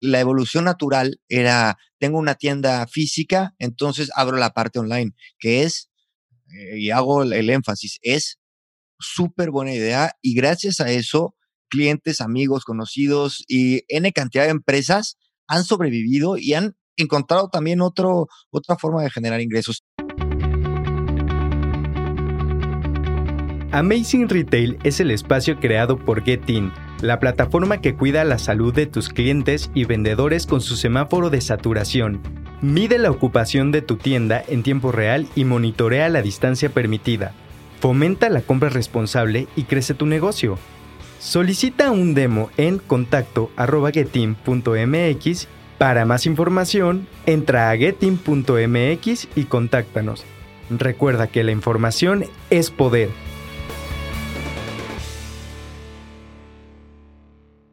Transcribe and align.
la 0.00 0.20
evolución 0.20 0.64
natural 0.64 1.20
era, 1.28 1.78
tengo 1.98 2.18
una 2.18 2.34
tienda 2.34 2.86
física, 2.86 3.54
entonces 3.58 4.10
abro 4.14 4.36
la 4.36 4.50
parte 4.50 4.78
online, 4.78 5.12
que 5.38 5.62
es, 5.62 5.90
eh, 6.48 6.78
y 6.78 6.90
hago 6.90 7.22
el 7.22 7.50
énfasis, 7.50 7.98
es 8.02 8.38
súper 8.98 9.50
buena 9.50 9.74
idea 9.74 10.12
y 10.22 10.34
gracias 10.34 10.80
a 10.80 10.90
eso, 10.90 11.34
clientes, 11.68 12.20
amigos, 12.20 12.64
conocidos 12.64 13.44
y 13.48 13.82
N 13.88 14.10
cantidad 14.12 14.44
de 14.44 14.50
empresas 14.50 15.18
han 15.48 15.64
sobrevivido 15.64 16.36
y 16.36 16.54
han 16.54 16.76
encontrado 16.96 17.48
también 17.50 17.80
otro, 17.80 18.28
otra 18.50 18.76
forma 18.76 19.02
de 19.02 19.10
generar 19.10 19.40
ingresos. 19.40 19.84
Amazing 23.72 24.28
Retail 24.28 24.78
es 24.84 25.00
el 25.00 25.10
espacio 25.10 25.58
creado 25.60 26.02
por 26.02 26.24
Getin, 26.24 26.72
la 27.00 27.20
plataforma 27.20 27.80
que 27.80 27.94
cuida 27.94 28.24
la 28.24 28.38
salud 28.38 28.74
de 28.74 28.86
tus 28.86 29.08
clientes 29.08 29.70
y 29.74 29.84
vendedores 29.84 30.46
con 30.46 30.60
su 30.60 30.76
semáforo 30.76 31.30
de 31.30 31.40
saturación. 31.40 32.20
Mide 32.62 32.98
la 32.98 33.10
ocupación 33.10 33.70
de 33.70 33.82
tu 33.82 33.96
tienda 33.96 34.42
en 34.46 34.62
tiempo 34.62 34.92
real 34.92 35.26
y 35.34 35.44
monitorea 35.44 36.08
la 36.08 36.22
distancia 36.22 36.70
permitida. 36.70 37.32
Fomenta 37.80 38.30
la 38.30 38.40
compra 38.40 38.70
responsable 38.70 39.46
y 39.56 39.64
crece 39.64 39.92
tu 39.94 40.06
negocio. 40.06 40.58
Solicita 41.18 41.90
un 41.90 42.14
demo 42.14 42.50
en 42.56 42.78
contacto.getin.mx. 42.78 45.48
Para 45.78 46.06
más 46.06 46.24
información, 46.24 47.06
entra 47.26 47.70
a 47.70 47.76
getin.mx 47.76 49.28
y 49.36 49.44
contáctanos. 49.44 50.24
Recuerda 50.70 51.26
que 51.26 51.44
la 51.44 51.52
información 51.52 52.24
es 52.50 52.70
poder. 52.70 53.10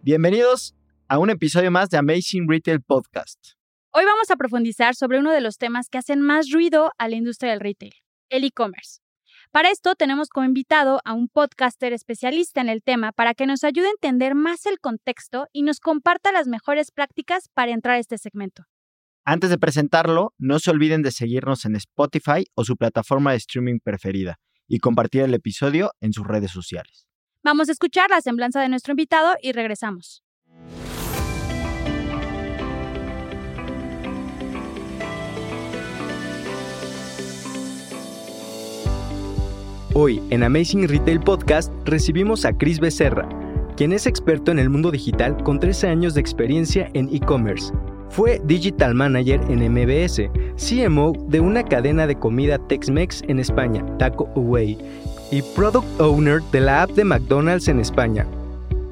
Bienvenidos 0.06 0.76
a 1.08 1.18
un 1.18 1.30
episodio 1.30 1.72
más 1.72 1.90
de 1.90 1.98
Amazing 1.98 2.50
Retail 2.50 2.82
Podcast. 2.82 3.40
Hoy 3.94 4.04
vamos 4.04 4.30
a 4.32 4.36
profundizar 4.36 4.96
sobre 4.96 5.18
uno 5.18 5.32
de 5.32 5.40
los 5.40 5.58
temas 5.58 5.88
que 5.88 5.98
hacen 5.98 6.20
más 6.20 6.52
ruido 6.52 6.92
a 6.98 7.08
la 7.08 7.16
industria 7.16 7.52
del 7.52 7.62
retail, 7.62 7.94
el 8.28 8.44
e-commerce. 8.44 9.00
Para 9.52 9.72
esto 9.72 9.96
tenemos 9.96 10.28
como 10.28 10.46
invitado 10.46 11.00
a 11.06 11.14
un 11.14 11.30
podcaster 11.30 11.94
especialista 11.94 12.60
en 12.60 12.68
el 12.68 12.84
tema 12.84 13.14
para 13.14 13.34
que 13.34 13.46
nos 13.46 13.64
ayude 13.64 13.88
a 13.88 13.92
entender 13.92 14.36
más 14.36 14.66
el 14.66 14.82
contexto 14.82 15.48
y 15.54 15.64
nos 15.64 15.80
comparta 15.80 16.34
las 16.34 16.50
mejores 16.50 16.92
prácticas 16.92 17.48
para 17.54 17.72
entrar 17.72 17.96
a 17.96 18.00
este 18.00 18.18
segmento. 18.18 18.66
Antes 19.24 19.52
de 19.52 19.58
presentarlo, 19.58 20.34
no 20.38 20.60
se 20.60 20.72
olviden 20.72 21.02
de 21.02 21.12
seguirnos 21.12 21.64
en 21.64 21.78
Spotify 21.78 22.46
o 22.56 22.66
su 22.66 22.76
plataforma 22.76 23.32
de 23.32 23.38
streaming 23.38 23.80
preferida 23.82 24.38
y 24.68 24.80
compartir 24.80 25.22
el 25.22 25.34
episodio 25.34 25.94
en 26.02 26.12
sus 26.12 26.28
redes 26.28 26.52
sociales. 26.52 27.08
Vamos 27.46 27.68
a 27.68 27.74
escuchar 27.74 28.10
la 28.10 28.22
semblanza 28.22 28.62
de 28.62 28.70
nuestro 28.70 28.94
invitado 28.94 29.36
y 29.42 29.52
regresamos. 29.52 30.24
Hoy 39.94 40.22
en 40.30 40.44
Amazing 40.44 40.88
Retail 40.88 41.20
Podcast 41.20 41.72
recibimos 41.84 42.46
a 42.46 42.58
Chris 42.58 42.80
Becerra, 42.80 43.28
quien 43.76 43.92
es 43.92 44.08
experto 44.08 44.52
en 44.52 44.60
el 44.60 44.70
mundo 44.70 44.90
digital 44.90 45.36
con 45.44 45.60
13 45.60 45.90
años 45.90 46.14
de 46.14 46.22
experiencia 46.22 46.90
en 46.94 47.14
e-commerce. 47.14 47.74
Fue 48.10 48.40
Digital 48.46 48.96
Manager 48.96 49.42
en 49.50 49.60
MBS, 49.70 50.30
CMO 50.56 51.12
de 51.28 51.42
una 51.42 51.64
cadena 51.64 52.08
de 52.08 52.18
comida 52.18 52.58
Tex-Mex 52.70 53.24
en 53.28 53.40
España, 53.40 53.86
Taco 53.98 54.30
Away, 54.38 54.78
y 55.34 55.42
Product 55.42 56.00
Owner 56.00 56.44
de 56.52 56.62
la 56.62 56.84
app 56.84 56.92
de 56.92 57.04
McDonald's 57.04 57.68
en 57.68 57.80
España. 57.80 58.28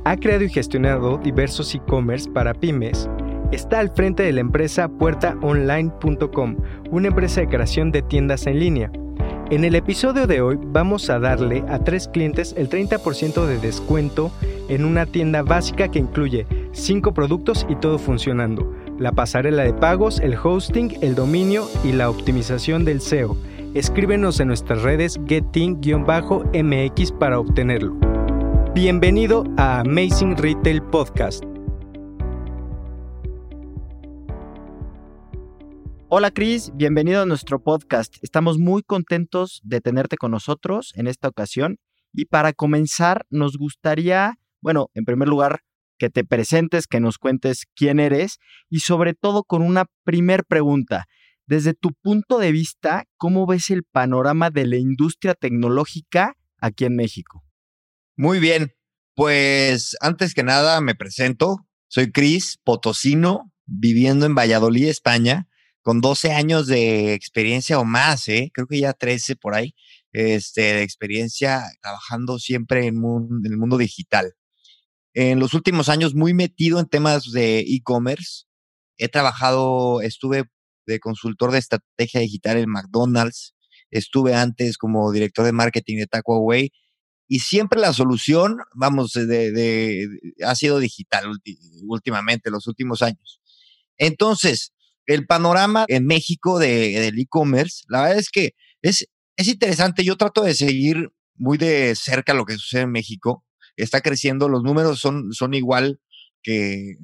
Ha 0.05 0.17
creado 0.17 0.43
y 0.43 0.49
gestionado 0.49 1.19
diversos 1.19 1.75
e-commerce 1.75 2.27
para 2.27 2.55
pymes. 2.55 3.07
Está 3.51 3.77
al 3.77 3.91
frente 3.91 4.23
de 4.23 4.31
la 4.31 4.41
empresa 4.41 4.87
puertaonline.com, 4.87 6.55
una 6.89 7.09
empresa 7.09 7.41
de 7.41 7.47
creación 7.47 7.91
de 7.91 8.01
tiendas 8.01 8.47
en 8.47 8.59
línea. 8.59 8.91
En 9.51 9.65
el 9.65 9.75
episodio 9.75 10.25
de 10.25 10.41
hoy 10.41 10.57
vamos 10.59 11.11
a 11.11 11.19
darle 11.19 11.63
a 11.69 11.77
tres 11.77 12.07
clientes 12.07 12.55
el 12.57 12.69
30% 12.69 13.45
de 13.45 13.59
descuento 13.59 14.31
en 14.67 14.83
una 14.83 15.05
tienda 15.05 15.43
básica 15.43 15.89
que 15.89 15.99
incluye 15.99 16.47
5 16.71 17.13
productos 17.13 17.67
y 17.69 17.75
todo 17.75 17.99
funcionando, 17.99 18.73
la 18.97 19.11
pasarela 19.11 19.61
de 19.61 19.73
pagos, 19.73 20.19
el 20.19 20.35
hosting, 20.41 20.97
el 21.01 21.13
dominio 21.13 21.67
y 21.83 21.91
la 21.91 22.09
optimización 22.09 22.83
del 22.83 22.99
SEO 22.99 23.37
escríbenos 23.73 24.39
en 24.41 24.47
nuestras 24.49 24.81
redes 24.81 25.19
getting-mx 25.27 27.11
para 27.13 27.39
obtenerlo. 27.39 27.97
Bienvenido 28.75 29.45
a 29.57 29.79
Amazing 29.81 30.35
Retail 30.35 30.81
Podcast. 30.81 31.43
Hola 36.09 36.31
Cris, 36.31 36.71
bienvenido 36.75 37.21
a 37.21 37.25
nuestro 37.25 37.63
podcast. 37.63 38.17
Estamos 38.21 38.59
muy 38.59 38.83
contentos 38.83 39.61
de 39.63 39.79
tenerte 39.79 40.17
con 40.17 40.31
nosotros 40.31 40.91
en 40.95 41.07
esta 41.07 41.29
ocasión 41.29 41.77
y 42.11 42.25
para 42.25 42.51
comenzar 42.51 43.25
nos 43.29 43.55
gustaría, 43.57 44.37
bueno, 44.59 44.89
en 44.93 45.05
primer 45.05 45.29
lugar, 45.29 45.61
que 45.97 46.09
te 46.09 46.25
presentes, 46.25 46.87
que 46.87 46.99
nos 46.99 47.17
cuentes 47.17 47.67
quién 47.75 48.01
eres 48.01 48.39
y 48.69 48.79
sobre 48.79 49.13
todo 49.13 49.43
con 49.43 49.61
una 49.61 49.85
primer 50.03 50.43
pregunta. 50.43 51.05
Desde 51.51 51.73
tu 51.73 51.91
punto 51.91 52.37
de 52.39 52.53
vista, 52.53 53.09
¿cómo 53.17 53.45
ves 53.45 53.71
el 53.71 53.83
panorama 53.83 54.51
de 54.51 54.65
la 54.65 54.77
industria 54.77 55.33
tecnológica 55.33 56.37
aquí 56.57 56.85
en 56.85 56.95
México? 56.95 57.43
Muy 58.15 58.39
bien, 58.39 58.71
pues 59.15 59.97
antes 59.99 60.33
que 60.33 60.43
nada 60.43 60.79
me 60.79 60.95
presento. 60.95 61.67
Soy 61.89 62.13
Cris 62.13 62.57
Potosino, 62.63 63.51
viviendo 63.65 64.25
en 64.25 64.33
Valladolid, 64.33 64.87
España, 64.87 65.49
con 65.81 65.99
12 65.99 66.31
años 66.31 66.67
de 66.67 67.13
experiencia 67.13 67.79
o 67.79 67.83
más, 67.83 68.29
¿eh? 68.29 68.49
creo 68.53 68.67
que 68.67 68.79
ya 68.79 68.93
13 68.93 69.35
por 69.35 69.53
ahí, 69.53 69.75
este, 70.13 70.61
de 70.61 70.83
experiencia 70.83 71.63
trabajando 71.81 72.39
siempre 72.39 72.87
en, 72.87 72.95
en 72.95 73.51
el 73.51 73.57
mundo 73.57 73.77
digital. 73.77 74.35
En 75.13 75.41
los 75.41 75.53
últimos 75.53 75.89
años 75.89 76.15
muy 76.15 76.33
metido 76.33 76.79
en 76.79 76.87
temas 76.87 77.29
de 77.33 77.59
e-commerce. 77.59 78.45
He 78.97 79.09
trabajado, 79.09 80.01
estuve 80.01 80.45
de 80.85 80.99
consultor 80.99 81.51
de 81.51 81.59
estrategia 81.59 82.21
digital 82.21 82.57
en 82.57 82.69
McDonald's. 82.69 83.55
Estuve 83.89 84.35
antes 84.35 84.77
como 84.77 85.11
director 85.11 85.45
de 85.45 85.51
marketing 85.51 85.97
de 85.97 86.07
Taco 86.07 86.35
Away. 86.35 86.71
Y 87.27 87.39
siempre 87.39 87.79
la 87.79 87.93
solución, 87.93 88.57
vamos, 88.73 89.13
de, 89.13 90.07
ha 90.45 90.55
sido 90.55 90.79
digital 90.79 91.25
últimamente, 91.87 92.51
los 92.51 92.67
últimos 92.67 93.01
años. 93.01 93.39
Entonces, 93.97 94.73
el 95.05 95.25
panorama 95.25 95.85
en 95.87 96.05
México 96.05 96.59
de, 96.59 96.99
del 96.99 97.19
e-commerce, 97.19 97.83
la 97.87 98.01
verdad 98.01 98.19
es 98.19 98.29
que 98.29 98.51
es, 98.81 99.07
es 99.37 99.47
interesante. 99.47 100.03
Yo 100.03 100.17
trato 100.17 100.43
de 100.43 100.53
seguir 100.53 101.09
muy 101.35 101.57
de 101.57 101.95
cerca 101.95 102.33
lo 102.33 102.45
que 102.45 102.55
sucede 102.55 102.81
en 102.81 102.91
México. 102.91 103.45
Está 103.77 104.01
creciendo, 104.01 104.49
los 104.49 104.63
números 104.63 104.99
son, 104.99 105.31
son 105.31 105.53
igual 105.53 105.99
que 106.43 106.91
eh, 106.91 106.97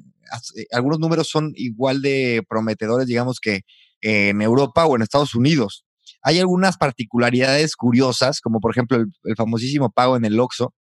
algunos 0.72 0.98
números 0.98 1.28
son 1.28 1.52
igual 1.56 2.02
de 2.02 2.42
prometedores, 2.48 3.06
digamos, 3.06 3.40
que 3.40 3.62
en 4.00 4.42
Europa 4.42 4.86
o 4.86 4.96
en 4.96 5.02
Estados 5.02 5.34
Unidos. 5.34 5.84
Hay 6.22 6.38
algunas 6.38 6.76
particularidades 6.76 7.76
curiosas, 7.76 8.40
como 8.40 8.60
por 8.60 8.72
ejemplo 8.72 8.96
el, 8.96 9.36
famosísimo 9.36 9.90
pago 9.90 10.16
en 10.16 10.24
el 10.24 10.38
OXO, 10.38 10.74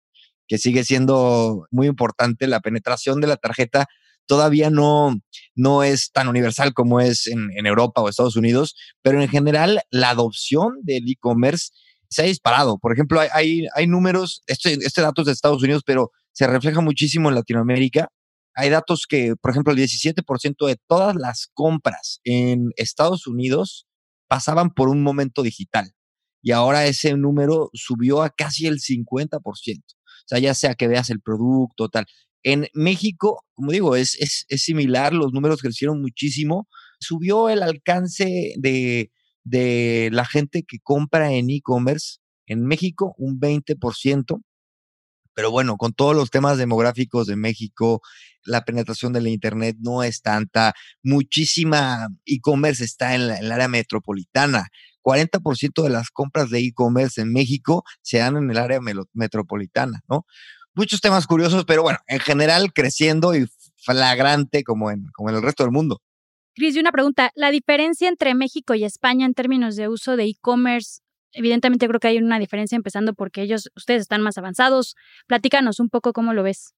que 0.47 0.57
sigue 0.57 0.83
siendo 0.83 1.67
muy 1.72 1.88
importante. 1.88 2.47
La 2.47 2.61
penetración 2.61 3.22
de 3.22 3.28
la 3.28 3.38
tarjeta 3.38 3.88
todavía 4.28 4.69
no, 4.69 5.16
no 5.56 5.83
es 5.83 6.12
tan 6.12 6.27
universal 6.27 6.73
como 6.73 7.00
es 7.00 7.27
en, 7.27 7.66
Europa 7.66 8.01
o 8.01 8.09
Estados 8.09 8.35
Unidos, 8.35 8.75
pero 9.01 9.22
en 9.22 9.29
general 9.29 9.81
la 9.91 10.12
adopción 10.12 10.79
del 10.83 11.09
e-commerce 11.09 11.69
se 12.09 12.22
ha 12.22 12.25
disparado. 12.25 12.77
Por 12.77 12.94
ejemplo, 12.94 13.19
hay, 13.19 13.67
hay, 13.73 13.88
números, 13.88 14.44
este, 14.47 14.73
este 14.73 15.01
dato 15.01 15.22
es 15.22 15.25
de 15.27 15.33
Estados 15.33 15.63
Unidos, 15.63 15.83
pero 15.85 16.12
se 16.31 16.47
refleja 16.47 16.81
muchísimo 16.81 17.29
en 17.29 17.35
Latinoamérica 17.35 18.09
hay 18.55 18.69
datos 18.69 19.05
que, 19.07 19.35
por 19.35 19.51
ejemplo, 19.51 19.73
el 19.73 19.79
17% 19.79 20.66
de 20.66 20.77
todas 20.88 21.16
las 21.16 21.50
compras 21.53 22.21
en 22.24 22.71
Estados 22.77 23.27
Unidos 23.27 23.85
pasaban 24.27 24.74
por 24.74 24.89
un 24.89 25.03
momento 25.03 25.44
digital. 25.44 25.91
Y 26.41 26.51
ahora 26.51 26.85
ese 26.85 27.15
número 27.15 27.69
subió 27.74 28.21
a 28.24 28.30
casi 28.30 28.68
el 28.68 28.80
50%. 28.80 29.39
O 29.45 30.27
sea, 30.27 30.39
ya 30.39 30.53
sea 30.53 30.75
que 30.75 30.88
veas 30.88 31.09
el 31.09 31.21
producto, 31.21 31.89
tal. 31.89 32.06
En 32.44 32.68
México, 32.74 33.44
como 33.56 33.71
digo, 33.71 33.95
es, 33.95 34.15
es, 34.21 34.45
es 34.47 34.62
similar, 34.62 35.13
los 35.13 35.33
números 35.33 35.62
crecieron 35.62 36.01
muchísimo. 36.01 36.68
Subió 37.00 37.50
el 37.50 37.62
alcance 37.62 38.53
de, 38.57 39.12
de 39.44 40.09
la 40.12 40.25
gente 40.25 40.63
que 40.63 40.77
compra 40.81 41.33
en 41.33 41.50
e-commerce 41.50 42.19
en 42.47 42.65
México 42.65 43.15
un 43.18 43.39
20%. 43.39 44.41
Pero 45.35 45.51
bueno, 45.51 45.77
con 45.77 45.93
todos 45.93 46.15
los 46.15 46.31
temas 46.31 46.57
demográficos 46.57 47.27
de 47.27 47.35
México, 47.35 48.01
la 48.43 48.63
penetración 48.63 49.13
de 49.13 49.21
la 49.21 49.29
Internet 49.29 49.75
no 49.79 50.01
es 50.01 50.21
tanta. 50.21 50.73
Muchísima 51.03 52.07
e-commerce 52.25 52.83
está 52.83 53.15
en, 53.15 53.21
el 53.23 53.51
área 53.51 53.67
metropolitana. 53.67 54.69
40% 55.03 55.83
de 55.83 55.89
las 55.89 56.09
compras 56.09 56.49
de 56.49 56.59
e-commerce 56.59 57.21
en 57.21 57.31
México 57.31 57.83
se 58.01 58.19
dan 58.19 58.37
en 58.37 58.49
el 58.49 58.57
área 58.57 58.79
metropolitana, 59.13 60.01
¿no? 60.09 60.25
Muchos 60.73 60.99
temas 60.99 61.27
curiosos, 61.27 61.63
pero 61.65 61.83
bueno, 61.83 61.99
en 62.07 62.19
general 62.19 62.73
creciendo 62.73 63.35
y 63.35 63.45
flagrante 63.77 64.63
como 64.63 64.91
en, 64.91 65.05
como 65.13 65.29
en 65.29 65.35
el 65.35 65.41
resto 65.41 65.63
del 65.63 65.71
mundo. 65.71 66.01
Cris, 66.55 66.75
y 66.75 66.79
una 66.79 66.91
pregunta. 66.91 67.31
¿La 67.35 67.51
diferencia 67.51 68.07
entre 68.07 68.33
México 68.33 68.75
y 68.75 68.83
España 68.83 69.25
en 69.25 69.33
términos 69.33 69.75
de 69.75 69.89
uso 69.89 70.15
de 70.15 70.25
e-commerce? 70.25 71.01
Evidentemente 71.35 71.87
creo 71.87 71.99
que 71.99 72.07
hay 72.07 72.17
una 72.17 72.39
diferencia 72.39 72.77
empezando 72.77 73.13
porque 73.13 73.41
ellos, 73.41 73.69
ustedes 73.75 74.01
están 74.01 74.21
más 74.21 74.37
avanzados. 74.37 74.95
Platícanos 75.27 75.81
un 75.81 75.89
poco 75.89 76.13
cómo 76.13 76.33
lo 76.33 76.43
ves. 76.43 76.73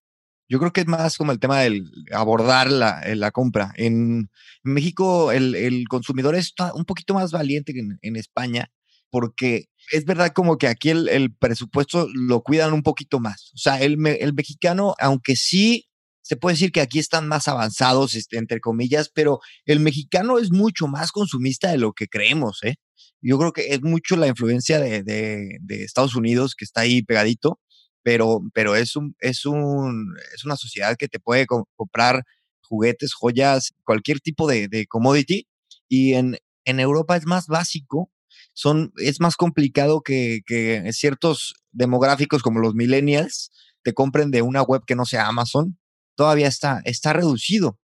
Yo 0.49 0.59
creo 0.59 0.73
que 0.73 0.81
es 0.81 0.87
más 0.87 1.17
como 1.17 1.31
el 1.31 1.39
tema 1.39 1.59
del 1.59 1.83
abordar 2.11 2.71
la, 2.71 3.01
eh, 3.01 3.15
la 3.15 3.31
compra. 3.31 3.71
En, 3.75 4.29
México 4.63 5.31
el, 5.31 5.55
el, 5.55 5.87
consumidor 5.87 6.35
está 6.35 6.73
un 6.73 6.85
poquito 6.85 7.13
más 7.13 7.31
valiente 7.31 7.73
que 7.73 7.81
en, 8.01 8.15
España 8.15 8.69
porque 9.09 9.69
es 9.93 10.03
verdad 10.03 10.33
como 10.33 10.57
que 10.57 10.67
aquí 10.67 10.89
el, 10.89 11.07
el, 11.07 11.33
presupuesto 11.33 12.07
lo 12.13 12.41
cuidan 12.41 12.73
un 12.73 12.83
poquito 12.83 13.19
más. 13.19 13.51
O 13.53 13.57
sea, 13.57 13.79
el, 13.79 14.05
el 14.05 14.33
mexicano, 14.33 14.95
aunque 14.99 15.35
sí 15.35 15.87
se 16.27 16.35
puede 16.35 16.55
decir 16.55 16.73
que 16.73 16.81
aquí 16.81 16.99
están 16.99 17.27
más 17.27 17.47
avanzados, 17.47 18.13
este, 18.15 18.37
entre 18.37 18.59
comillas, 18.59 19.09
pero 19.13 19.39
el 19.65 19.79
mexicano 19.79 20.39
es 20.39 20.51
mucho 20.51 20.87
más 20.87 21.13
consumista 21.13 21.71
de 21.71 21.77
lo 21.77 21.93
que 21.93 22.07
creemos, 22.07 22.59
¿eh? 22.63 22.75
Yo 23.21 23.37
creo 23.37 23.53
que 23.53 23.73
es 23.73 23.81
mucho 23.81 24.15
la 24.15 24.27
influencia 24.27 24.79
de, 24.79 25.03
de, 25.03 25.83
Estados 25.83 26.15
Unidos 26.15 26.55
que 26.55 26.65
está 26.65 26.81
ahí 26.81 27.01
pegadito, 27.01 27.59
pero, 28.03 28.41
pero 28.53 28.75
es, 28.75 28.95
un, 28.95 29.15
es, 29.19 29.45
un, 29.45 30.15
es 30.35 30.45
una 30.45 30.55
sociedad 30.55 30.95
que 30.97 31.07
te 31.07 31.19
puede 31.19 31.45
comprar 31.45 32.23
juguetes, 32.61 33.13
joyas, 33.13 33.73
cualquier 33.83 34.19
tipo 34.19 34.47
de, 34.47 34.67
de 34.67 34.85
commodity. 34.87 35.47
Y 35.89 36.13
en, 36.13 36.37
en 36.65 36.79
Europa 36.79 37.15
es 37.17 37.25
más 37.25 37.47
básico, 37.47 38.11
son, 38.53 38.91
es 38.97 39.19
más 39.19 39.35
complicado 39.35 40.01
que, 40.01 40.41
que 40.45 40.91
ciertos 40.93 41.55
demográficos 41.71 42.41
como 42.43 42.59
los 42.59 42.75
millennials 42.75 43.51
te 43.83 43.93
compren 43.93 44.31
de 44.31 44.41
una 44.41 44.61
web 44.61 44.83
que 44.85 44.95
no 44.95 45.05
sea 45.05 45.27
Amazon 45.27 45.77
todavía 46.17 46.47
está, 46.47 46.81
está 46.83 47.13
reducido. 47.13 47.79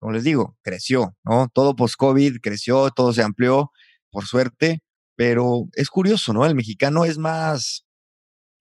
Como 0.00 0.12
les 0.12 0.24
digo, 0.24 0.58
creció, 0.62 1.16
¿no? 1.22 1.48
Todo 1.52 1.76
post-COVID 1.76 2.40
creció, 2.42 2.90
todo 2.90 3.12
se 3.12 3.22
amplió, 3.22 3.70
por 4.14 4.26
suerte, 4.26 4.78
pero 5.16 5.64
es 5.72 5.88
curioso, 5.88 6.32
¿no? 6.32 6.46
El 6.46 6.54
mexicano 6.54 7.04
es 7.04 7.18
más, 7.18 7.84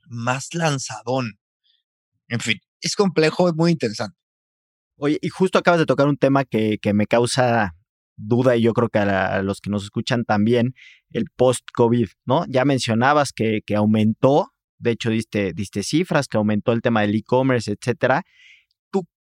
más 0.08 0.50
lanzadón. 0.56 1.34
En 2.28 2.40
fin, 2.40 2.58
es 2.82 2.96
complejo, 2.96 3.48
es 3.48 3.54
muy 3.54 3.72
interesante. 3.72 4.18
Oye, 4.98 5.20
y 5.22 5.30
justo 5.30 5.60
acabas 5.60 5.80
de 5.80 5.86
tocar 5.86 6.08
un 6.08 6.18
tema 6.18 6.44
que, 6.44 6.80
que 6.82 6.94
me 6.94 7.06
causa 7.06 7.76
duda 8.16 8.56
y 8.56 8.64
yo 8.64 8.74
creo 8.74 8.90
que 8.90 8.98
a, 8.98 9.44
los 9.44 9.62
que 9.62 9.70
nos 9.70 9.84
escuchan 9.84 10.26
también, 10.26 10.74
el 11.12 11.26
post-COVID, 11.36 12.08
¿no? 12.26 12.46
Ya 12.48 12.66
mencionabas 12.66 13.32
que, 13.32 13.62
que 13.64 13.76
aumentó, 13.76 14.54
de 14.80 14.92
hecho 14.92 15.12
diste, 15.12 15.54
diste 15.54 15.84
cifras, 15.84 16.28
que 16.28 16.38
aumentó 16.38 16.72
el 16.72 16.82
tema 16.82 17.02
del 17.02 17.14
e-commerce, 17.14 17.72
etcétera. 17.72 18.24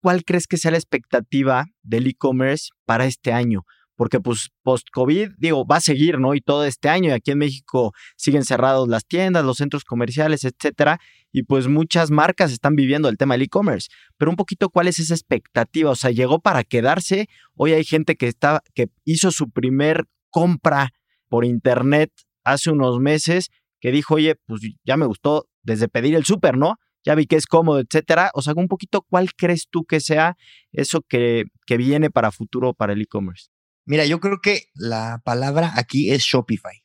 ¿cuál 0.01 0.23
crees 0.23 0.47
que 0.47 0.57
sea 0.57 0.71
la 0.71 0.77
expectativa 0.77 1.65
del 1.81 2.07
e-commerce 2.07 2.69
para 2.85 3.05
este 3.05 3.31
año? 3.31 3.63
Porque 3.99 4.21
pues 4.21 4.51
post-COVID, 4.63 5.31
digo, 5.39 5.65
va 5.67 5.75
a 5.75 5.81
seguir, 5.81 6.19
¿no? 6.19 6.33
Y 6.33 6.39
todo 6.39 6.63
este 6.63 6.87
año, 6.87 7.09
y 7.09 7.11
aquí 7.11 7.31
en 7.31 7.39
México 7.39 7.91
siguen 8.15 8.45
cerrados 8.45 8.87
las 8.87 9.05
tiendas, 9.05 9.43
los 9.43 9.57
centros 9.57 9.83
comerciales, 9.83 10.45
etcétera, 10.45 11.01
y 11.33 11.43
pues 11.43 11.67
muchas 11.67 12.09
marcas 12.09 12.53
están 12.53 12.77
viviendo 12.77 13.09
el 13.09 13.17
tema 13.17 13.33
del 13.33 13.41
e-commerce. 13.41 13.89
Pero 14.15 14.31
un 14.31 14.37
poquito, 14.37 14.69
¿cuál 14.69 14.87
es 14.87 14.99
esa 14.99 15.13
expectativa? 15.13 15.91
O 15.91 15.95
sea, 15.95 16.11
llegó 16.11 16.39
para 16.39 16.63
quedarse. 16.63 17.27
Hoy 17.55 17.73
hay 17.73 17.83
gente 17.83 18.15
que 18.15 18.29
está, 18.29 18.63
que 18.73 18.87
hizo 19.03 19.31
su 19.31 19.49
primer 19.49 20.05
compra 20.29 20.91
por 21.27 21.43
internet 21.43 22.09
hace 22.45 22.71
unos 22.71 23.01
meses, 23.01 23.49
que 23.81 23.91
dijo, 23.91 24.13
oye, 24.13 24.35
pues 24.45 24.61
ya 24.85 24.95
me 24.95 25.07
gustó 25.07 25.49
desde 25.61 25.89
pedir 25.89 26.15
el 26.15 26.23
súper, 26.23 26.57
¿no? 26.57 26.77
ya 27.03 27.15
vi 27.15 27.27
que 27.27 27.35
es 27.35 27.47
cómodo, 27.47 27.79
etcétera. 27.79 28.31
O 28.33 28.41
sea, 28.41 28.53
un 28.55 28.69
poquito, 28.69 29.01
¿cuál 29.01 29.33
crees 29.35 29.67
tú 29.69 29.83
que 29.83 29.99
sea 29.99 30.37
eso 30.71 31.01
que, 31.01 31.45
que 31.65 31.75
viene 31.75 32.09
para 32.09 32.31
futuro 32.31 32.73
para 32.73 32.93
el 32.93 33.01
e-commerce? 33.01 33.49
Mira, 33.89 34.05
yo 34.05 34.19
creo 34.19 34.37
que 34.39 34.65
la 34.75 35.19
palabra 35.25 35.73
aquí 35.75 36.11
es 36.11 36.21
Shopify. 36.21 36.83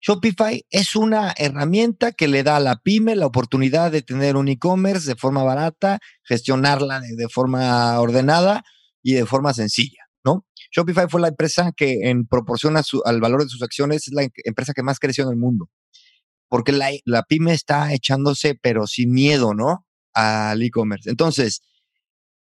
Shopify 0.00 0.64
es 0.70 0.96
una 0.96 1.34
herramienta 1.36 2.12
que 2.12 2.28
le 2.28 2.42
da 2.42 2.56
a 2.56 2.60
la 2.60 2.76
pyme 2.76 3.14
la 3.14 3.26
oportunidad 3.26 3.92
de 3.92 4.00
tener 4.00 4.36
un 4.36 4.48
e-commerce 4.48 5.06
de 5.06 5.16
forma 5.16 5.44
barata, 5.44 5.98
gestionarla 6.22 7.00
de, 7.00 7.28
forma 7.28 8.00
ordenada 8.00 8.64
y 9.02 9.12
de 9.12 9.26
forma 9.26 9.52
sencilla, 9.52 10.04
¿no? 10.24 10.46
Shopify 10.74 11.08
fue 11.10 11.20
la 11.20 11.28
empresa 11.28 11.72
que 11.76 12.08
en 12.08 12.26
proporción 12.26 12.74
al 12.76 13.20
valor 13.20 13.42
de 13.42 13.50
sus 13.50 13.62
acciones 13.62 14.08
es 14.08 14.14
la 14.14 14.26
empresa 14.44 14.72
que 14.72 14.82
más 14.82 14.98
creció 14.98 15.24
en 15.24 15.30
el 15.30 15.36
mundo 15.36 15.68
porque 16.48 16.72
la, 16.72 16.90
la 17.04 17.24
pyme 17.24 17.52
está 17.52 17.92
echándose, 17.92 18.54
pero 18.54 18.86
sin 18.86 19.12
miedo, 19.12 19.54
¿no? 19.54 19.86
Al 20.12 20.62
e-commerce. 20.62 21.10
Entonces, 21.10 21.62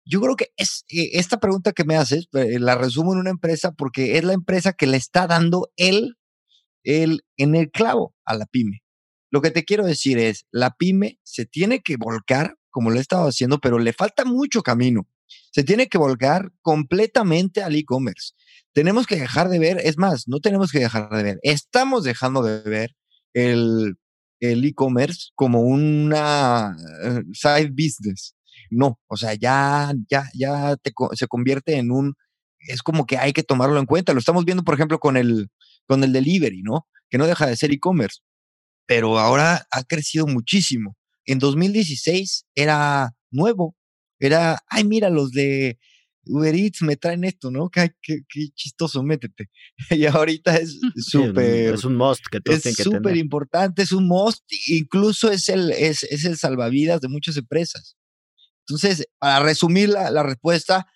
yo 0.06 0.22
creo 0.22 0.36
que 0.36 0.52
es 0.56 0.86
eh, 0.90 1.12
esta 1.13 1.40
pregunta 1.40 1.74
que 1.74 1.84
me 1.84 1.96
haces, 1.96 2.28
eh, 2.34 2.60
la 2.60 2.75
resumo 2.75 3.13
en 3.13 3.19
una 3.19 3.31
empresa 3.31 3.72
porque 3.72 4.18
es 4.18 4.24
la 4.24 4.34
empresa 4.34 4.74
que 4.74 4.88
le 4.88 4.98
está 4.98 5.28
dando 5.28 5.72
el, 5.75 6.16
el 6.84 7.24
en 7.38 7.56
el 7.56 7.72
clavo 7.72 8.16
a 8.25 8.36
la 8.36 8.46
pyme. 8.46 8.84
Lo 9.31 9.42
que 9.42 9.52
te 9.52 9.66
quiero 9.66 9.86
decir 9.86 10.18
es, 10.19 10.46
la 10.52 10.72
pyme 10.72 11.19
se 11.24 11.46
tiene 11.46 11.81
que 11.81 11.98
volcar 11.98 12.56
como 12.69 12.90
lo 12.90 12.98
he 12.98 13.02
estado 13.02 13.28
haciendo, 13.28 13.60
pero 13.60 13.80
le 13.80 13.94
falta 13.94 14.25
mucho 14.25 14.62
camino. 14.62 15.07
Se 15.52 15.63
tiene 15.63 15.88
que 15.88 15.98
volcar 15.98 16.51
completamente 16.62 17.63
al 17.63 17.75
e-commerce. 17.75 18.34
Tenemos 18.74 19.08
que 19.08 19.16
dejar 19.16 19.50
de 19.50 19.60
ver, 19.60 19.80
es 19.84 19.98
más, 19.98 20.28
no 20.28 20.40
tenemos 20.40 20.72
que 20.72 20.80
dejar 20.80 21.10
de 21.10 21.24
ver, 21.24 21.40
estamos 21.42 22.04
dejando 22.04 22.44
de 22.44 22.62
ver 22.69 22.96
el 23.34 23.98
e-commerce 24.42 25.30
como 25.36 25.62
una 25.62 26.75
eh, 27.04 27.22
side 27.34 27.72
business. 27.72 28.36
No, 28.69 29.00
o 29.07 29.18
sea, 29.18 29.34
ya, 29.34 29.94
ya, 30.10 30.30
ya 30.34 30.75
te, 30.78 30.92
se 31.13 31.28
convierte 31.28 31.78
en 31.78 31.92
un, 31.92 32.16
es 32.60 32.81
como 32.81 33.06
que 33.06 33.18
hay 33.18 33.34
que 33.34 33.44
tomarlo 33.44 33.80
en 33.80 33.86
cuenta. 33.86 34.13
Lo 34.13 34.19
estamos 34.19 34.46
viendo, 34.46 34.63
por 34.63 34.75
ejemplo, 34.75 35.00
con 35.00 35.18
el, 35.18 35.50
con 35.88 36.04
el 36.04 36.13
delivery, 36.13 36.62
¿no? 36.63 36.88
Que 37.10 37.18
no 37.18 37.28
deja 37.28 37.48
de 37.48 37.56
ser 37.56 37.72
e-commerce, 37.72 38.22
pero 38.86 39.19
ahora 39.19 39.66
ha 39.72 39.84
crecido 39.84 40.28
muchísimo. 40.28 40.96
En 41.25 41.40
2016 41.40 42.46
era 42.56 43.16
nuevo, 43.31 43.75
era, 44.19 44.60
ay, 44.69 44.84
mira, 44.84 45.10
los 45.10 45.31
de 45.31 45.78
Uber 46.28 46.56
Eats 46.56 46.81
me 46.81 46.96
traen 46.96 47.24
esto, 47.24 47.51
¿no? 47.51 47.69
Qué, 47.69 47.92
qué, 48.01 48.22
qué 48.28 48.48
chistoso, 48.56 49.04
métete. 49.04 49.50
y 49.92 50.06
ahorita 50.06 50.58
es 50.58 50.80
súper. 50.98 51.69
Sí, 51.69 51.75
es 51.75 51.84
un 51.84 51.96
must 51.96 52.24
que 52.31 52.42
todos 52.42 52.66
Es 52.66 52.75
súper 52.75 53.18
importante, 53.18 53.84
es 53.84 53.92
un 53.92 54.08
must, 54.08 54.44
incluso 54.68 55.31
es 55.31 55.50
el, 55.50 55.72
es, 55.72 56.04
es, 56.04 56.25
el 56.25 56.38
salvavidas 56.38 57.01
de 57.01 57.08
muchas 57.08 57.38
empresas. 57.38 57.96
Entonces, 58.67 59.07
para 59.19 59.39
resumir 59.39 59.89
la, 59.89 60.23
respuesta, 60.23 60.88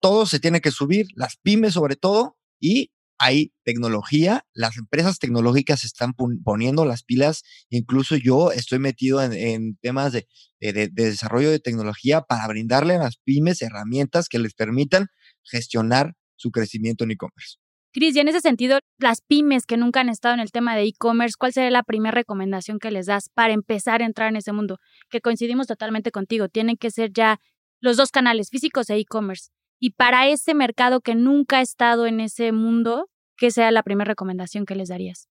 todo 0.00 0.26
se 0.26 0.40
tiene 0.40 0.60
que 0.60 0.70
subir, 0.70 1.06
las 1.14 1.36
pymes 1.36 1.74
sobre 1.74 1.96
todo, 1.96 2.38
y 2.60 2.90
hay 3.18 3.52
tecnología, 3.64 4.46
las 4.54 4.76
empresas 4.76 5.18
tecnológicas 5.18 5.84
están 5.84 6.14
poniendo 6.14 6.84
las 6.84 7.04
pilas, 7.04 7.42
incluso 7.70 8.16
yo 8.16 8.50
estoy 8.50 8.78
metido 8.78 9.22
en, 9.22 9.76
temas 9.80 10.12
de, 10.12 10.26
de, 10.60 10.88
desarrollo 10.88 11.50
de 11.50 11.60
tecnología 11.60 12.22
para 12.22 12.46
brindarle 12.48 12.96
a 12.96 12.98
las 12.98 13.16
pymes 13.18 13.62
herramientas 13.62 14.28
que 14.28 14.38
les 14.38 14.54
permitan 14.54 15.08
gestionar 15.42 16.14
su 16.36 16.50
crecimiento 16.50 17.04
en 17.04 17.12
e-commerce. 17.12 17.63
Cris, 17.94 18.16
y 18.16 18.18
en 18.18 18.26
ese 18.26 18.40
sentido, 18.40 18.80
las 18.98 19.20
pymes 19.20 19.66
que 19.66 19.76
nunca 19.76 20.00
han 20.00 20.08
estado 20.08 20.34
en 20.34 20.40
el 20.40 20.50
tema 20.50 20.74
de 20.74 20.82
e-commerce, 20.82 21.36
¿cuál 21.38 21.52
sería 21.52 21.70
la 21.70 21.84
primera 21.84 22.12
recomendación 22.12 22.80
que 22.80 22.90
les 22.90 23.06
das 23.06 23.28
para 23.32 23.52
empezar 23.52 24.02
a 24.02 24.04
entrar 24.04 24.28
en 24.28 24.34
ese 24.34 24.52
mundo? 24.52 24.80
Que 25.10 25.20
coincidimos 25.20 25.68
totalmente 25.68 26.10
contigo, 26.10 26.48
tienen 26.48 26.76
que 26.76 26.90
ser 26.90 27.12
ya 27.12 27.38
los 27.80 27.96
dos 27.96 28.10
canales, 28.10 28.50
físicos 28.50 28.90
e 28.90 28.96
e-commerce. 28.96 29.50
Y 29.78 29.90
para 29.90 30.26
ese 30.26 30.54
mercado 30.54 31.02
que 31.02 31.14
nunca 31.14 31.58
ha 31.58 31.60
estado 31.60 32.06
en 32.06 32.18
ese 32.18 32.50
mundo, 32.50 33.08
¿qué 33.36 33.52
sea 33.52 33.70
la 33.70 33.84
primera 33.84 34.08
recomendación 34.08 34.66
que 34.66 34.74
les 34.74 34.88
darías? 34.88 35.28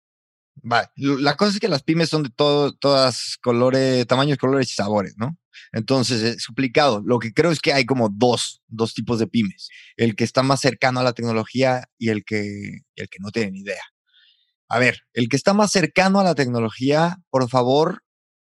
La 0.96 1.36
cosa 1.36 1.52
es 1.52 1.60
que 1.60 1.68
las 1.68 1.84
pymes 1.84 2.08
son 2.08 2.24
de 2.24 2.30
todo, 2.30 2.72
todas 2.72 3.38
colores, 3.40 4.04
tamaños, 4.08 4.36
colores 4.36 4.72
y 4.72 4.74
sabores, 4.74 5.14
¿no? 5.16 5.38
Entonces 5.72 6.22
es 6.22 6.46
complicado. 6.46 7.02
Lo 7.04 7.18
que 7.18 7.32
creo 7.32 7.50
es 7.50 7.60
que 7.60 7.72
hay 7.72 7.84
como 7.84 8.08
dos, 8.10 8.62
dos 8.68 8.94
tipos 8.94 9.18
de 9.18 9.26
pymes. 9.26 9.68
El 9.96 10.16
que 10.16 10.24
está 10.24 10.42
más 10.42 10.60
cercano 10.60 11.00
a 11.00 11.04
la 11.04 11.12
tecnología 11.12 11.84
y 11.98 12.10
el 12.10 12.24
que, 12.24 12.80
el 12.96 13.08
que 13.08 13.18
no 13.20 13.30
tiene 13.30 13.52
ni 13.52 13.60
idea. 13.60 13.82
A 14.68 14.78
ver, 14.78 15.00
el 15.14 15.28
que 15.28 15.36
está 15.36 15.54
más 15.54 15.72
cercano 15.72 16.20
a 16.20 16.24
la 16.24 16.34
tecnología, 16.34 17.16
por 17.30 17.48
favor, 17.48 18.02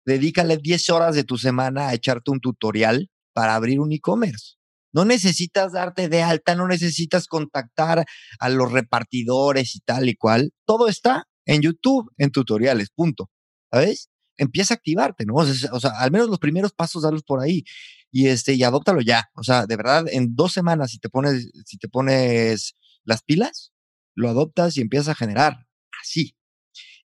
dedícale 0.04 0.58
10 0.58 0.90
horas 0.90 1.14
de 1.14 1.24
tu 1.24 1.38
semana 1.38 1.88
a 1.88 1.94
echarte 1.94 2.30
un 2.30 2.40
tutorial 2.40 3.10
para 3.32 3.54
abrir 3.54 3.80
un 3.80 3.92
e-commerce. 3.92 4.56
No 4.92 5.06
necesitas 5.06 5.72
darte 5.72 6.08
de 6.10 6.22
alta, 6.22 6.54
no 6.54 6.68
necesitas 6.68 7.26
contactar 7.26 8.04
a 8.38 8.48
los 8.50 8.70
repartidores 8.70 9.74
y 9.74 9.80
tal 9.80 10.08
y 10.08 10.14
cual. 10.14 10.52
Todo 10.66 10.88
está 10.88 11.24
en 11.46 11.62
YouTube, 11.62 12.12
en 12.18 12.30
tutoriales, 12.30 12.90
punto. 12.90 13.30
¿Sabes? 13.72 14.10
Empieza 14.36 14.74
a 14.74 14.76
activarte, 14.76 15.24
¿no? 15.26 15.34
O 15.34 15.46
sea, 15.46 15.70
o 15.72 15.78
al 15.98 16.10
menos 16.10 16.28
los 16.28 16.38
primeros 16.38 16.72
pasos, 16.72 17.02
darlos 17.02 17.22
por 17.22 17.40
ahí. 17.40 17.64
Y 18.10 18.28
este, 18.28 18.54
y 18.54 18.62
adóptalo 18.62 19.00
ya. 19.00 19.30
O 19.34 19.42
sea, 19.42 19.66
de 19.66 19.76
verdad, 19.76 20.06
en 20.10 20.34
dos 20.36 20.52
semanas, 20.52 20.90
si 20.90 20.98
te 20.98 21.08
pones, 21.08 21.50
si 21.66 21.78
te 21.78 21.88
pones 21.88 22.76
las 23.04 23.22
pilas, 23.22 23.72
lo 24.14 24.28
adoptas 24.28 24.76
y 24.76 24.80
empiezas 24.80 25.08
a 25.10 25.14
generar. 25.14 25.66
Así. 26.02 26.36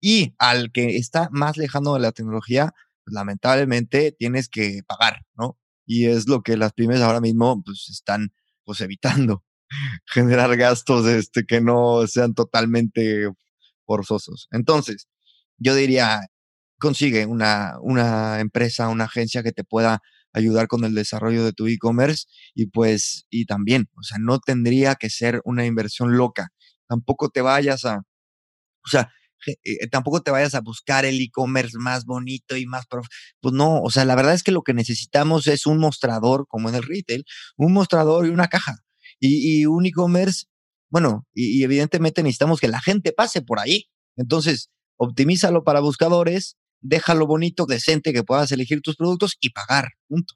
Y 0.00 0.34
al 0.38 0.72
que 0.72 0.96
está 0.96 1.28
más 1.32 1.56
lejano 1.56 1.94
de 1.94 2.00
la 2.00 2.12
tecnología, 2.12 2.72
pues, 3.04 3.14
lamentablemente 3.14 4.12
tienes 4.12 4.48
que 4.48 4.82
pagar, 4.86 5.22
¿no? 5.36 5.58
y 5.86 6.06
es 6.06 6.28
lo 6.28 6.42
que 6.42 6.56
las 6.56 6.72
pymes 6.72 7.00
ahora 7.00 7.20
mismo 7.20 7.62
pues 7.62 7.88
están 7.90 8.32
pues 8.64 8.80
evitando 8.80 9.44
generar 10.06 10.56
gastos 10.56 11.06
este, 11.06 11.44
que 11.44 11.60
no 11.60 12.06
sean 12.06 12.34
totalmente 12.34 13.28
forzosos. 13.86 14.48
Entonces, 14.52 15.08
yo 15.58 15.74
diría, 15.74 16.20
consigue 16.82 17.26
una, 17.26 17.76
una 17.80 18.40
empresa, 18.40 18.88
una 18.88 19.04
agencia 19.04 19.42
que 19.42 19.52
te 19.52 19.64
pueda 19.64 20.02
ayudar 20.32 20.66
con 20.66 20.84
el 20.84 20.94
desarrollo 20.94 21.44
de 21.44 21.52
tu 21.52 21.68
e-commerce 21.68 22.26
y 22.54 22.66
pues, 22.66 23.26
y 23.30 23.46
también, 23.46 23.88
o 23.96 24.02
sea, 24.02 24.18
no 24.18 24.40
tendría 24.40 24.96
que 24.96 25.08
ser 25.10 25.40
una 25.44 25.64
inversión 25.64 26.16
loca. 26.16 26.48
Tampoco 26.88 27.28
te 27.30 27.40
vayas 27.42 27.84
a, 27.84 27.98
o 28.84 28.88
sea, 28.88 29.12
eh, 29.46 29.86
tampoco 29.88 30.22
te 30.22 30.30
vayas 30.30 30.54
a 30.54 30.60
buscar 30.60 31.04
el 31.04 31.20
e-commerce 31.20 31.78
más 31.78 32.04
bonito 32.04 32.56
y 32.56 32.66
más 32.66 32.86
prof 32.86 33.06
pues 33.40 33.54
no, 33.54 33.80
o 33.80 33.90
sea, 33.90 34.04
la 34.04 34.14
verdad 34.14 34.34
es 34.34 34.42
que 34.42 34.52
lo 34.52 34.62
que 34.62 34.74
necesitamos 34.74 35.46
es 35.46 35.66
un 35.66 35.78
mostrador 35.78 36.46
como 36.48 36.68
en 36.68 36.76
el 36.76 36.82
retail, 36.82 37.24
un 37.56 37.72
mostrador 37.72 38.26
y 38.26 38.30
una 38.30 38.48
caja 38.48 38.76
y, 39.20 39.66
un 39.66 39.86
e-commerce, 39.86 40.46
bueno, 40.90 41.26
y, 41.34 41.62
evidentemente 41.62 42.22
necesitamos 42.22 42.60
que 42.60 42.68
la 42.68 42.80
gente 42.80 43.12
pase 43.12 43.42
por 43.42 43.60
ahí. 43.60 43.86
Entonces, 44.16 44.70
optimízalo 44.96 45.64
para 45.64 45.80
buscadores, 45.80 46.56
déjalo 46.82 47.26
bonito, 47.26 47.66
decente, 47.66 48.12
que 48.12 48.24
puedas 48.24 48.52
elegir 48.52 48.80
tus 48.82 48.96
productos 48.96 49.36
y 49.40 49.50
pagar, 49.50 49.88
punto. 50.08 50.34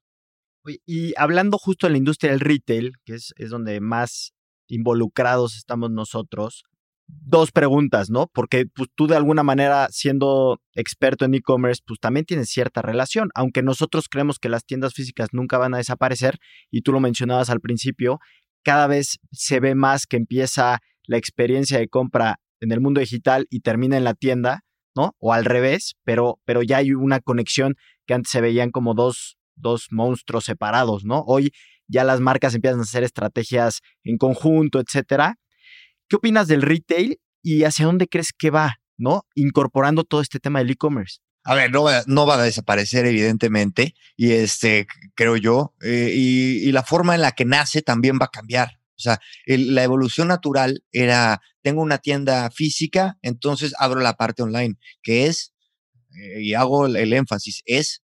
Y 0.84 1.12
hablando 1.16 1.58
justo 1.58 1.86
de 1.86 1.92
la 1.92 1.98
industria 1.98 2.32
del 2.32 2.40
retail, 2.40 2.92
que 3.04 3.14
es, 3.14 3.32
es 3.36 3.50
donde 3.50 3.80
más 3.80 4.32
involucrados 4.68 5.56
estamos 5.56 5.90
nosotros, 5.90 6.64
dos 7.08 7.52
preguntas, 7.52 8.10
¿no? 8.10 8.28
Porque 8.32 8.66
pues, 8.66 8.88
tú 8.94 9.06
de 9.06 9.16
alguna 9.16 9.42
manera, 9.42 9.88
siendo 9.90 10.60
experto 10.74 11.24
en 11.24 11.34
e-commerce, 11.34 11.82
pues 11.86 12.00
también 12.00 12.26
tienes 12.26 12.48
cierta 12.48 12.82
relación, 12.82 13.30
aunque 13.34 13.62
nosotros 13.62 14.08
creemos 14.08 14.38
que 14.38 14.48
las 14.48 14.64
tiendas 14.64 14.94
físicas 14.94 15.28
nunca 15.32 15.58
van 15.58 15.74
a 15.74 15.78
desaparecer, 15.78 16.38
y 16.70 16.82
tú 16.82 16.92
lo 16.92 17.00
mencionabas 17.00 17.50
al 17.50 17.60
principio, 17.60 18.18
cada 18.64 18.86
vez 18.88 19.18
se 19.30 19.60
ve 19.60 19.74
más 19.74 20.06
que 20.06 20.16
empieza 20.16 20.80
la 21.04 21.16
experiencia 21.16 21.78
de 21.78 21.88
compra 21.88 22.40
en 22.60 22.72
el 22.72 22.80
mundo 22.80 23.00
digital 23.00 23.46
y 23.50 23.60
termina 23.60 23.96
en 23.96 24.04
la 24.04 24.14
tienda, 24.14 24.62
¿no? 24.96 25.14
O 25.18 25.32
al 25.32 25.44
revés, 25.44 25.94
pero, 26.04 26.40
pero 26.44 26.62
ya 26.62 26.78
hay 26.78 26.92
una 26.92 27.20
conexión 27.20 27.76
que 28.06 28.14
antes 28.14 28.30
se 28.30 28.40
veían 28.40 28.70
como 28.70 28.94
dos, 28.94 29.36
dos 29.54 29.88
monstruos 29.90 30.44
separados, 30.44 31.04
¿no? 31.04 31.22
Hoy 31.26 31.52
ya 31.86 32.02
las 32.02 32.20
marcas 32.20 32.54
empiezan 32.54 32.80
a 32.80 32.84
hacer 32.84 33.04
estrategias 33.04 33.80
en 34.02 34.16
conjunto, 34.18 34.80
etcétera. 34.80 35.36
¿Qué 36.08 36.16
opinas 36.16 36.48
del 36.48 36.62
retail 36.62 37.20
y 37.42 37.64
hacia 37.64 37.86
dónde 37.86 38.08
crees 38.08 38.32
que 38.32 38.50
va, 38.50 38.76
¿no? 38.96 39.22
Incorporando 39.34 40.04
todo 40.04 40.20
este 40.20 40.40
tema 40.40 40.58
del 40.60 40.70
e-commerce. 40.70 41.18
A 41.44 41.54
ver, 41.54 41.70
no 41.70 41.84
no 42.06 42.26
va 42.26 42.34
a 42.34 42.42
desaparecer, 42.42 43.06
evidentemente, 43.06 43.94
y 44.16 44.32
este, 44.32 44.88
creo 45.14 45.36
yo, 45.36 45.74
eh, 45.80 46.10
y, 46.12 46.72
la 46.72 46.82
forma 46.82 47.14
en 47.14 47.20
la 47.20 47.32
que 47.32 47.44
nace 47.44 47.82
también 47.82 48.18
va 48.20 48.26
a 48.26 48.30
cambiar. 48.30 48.80
O 48.98 49.00
sea, 49.00 49.20
la 49.46 49.84
evolución 49.84 50.28
natural 50.28 50.82
era, 50.90 51.40
tengo 51.62 51.82
una 51.82 51.98
tienda 51.98 52.50
física, 52.50 53.18
entonces 53.22 53.74
abro 53.78 54.00
la 54.00 54.14
parte 54.14 54.42
online, 54.42 54.76
que 55.02 55.26
es, 55.26 55.52
eh, 56.16 56.42
y 56.42 56.54
hago 56.54 56.86
el, 56.86 57.12
énfasis, 57.12 57.62
es 57.66 58.02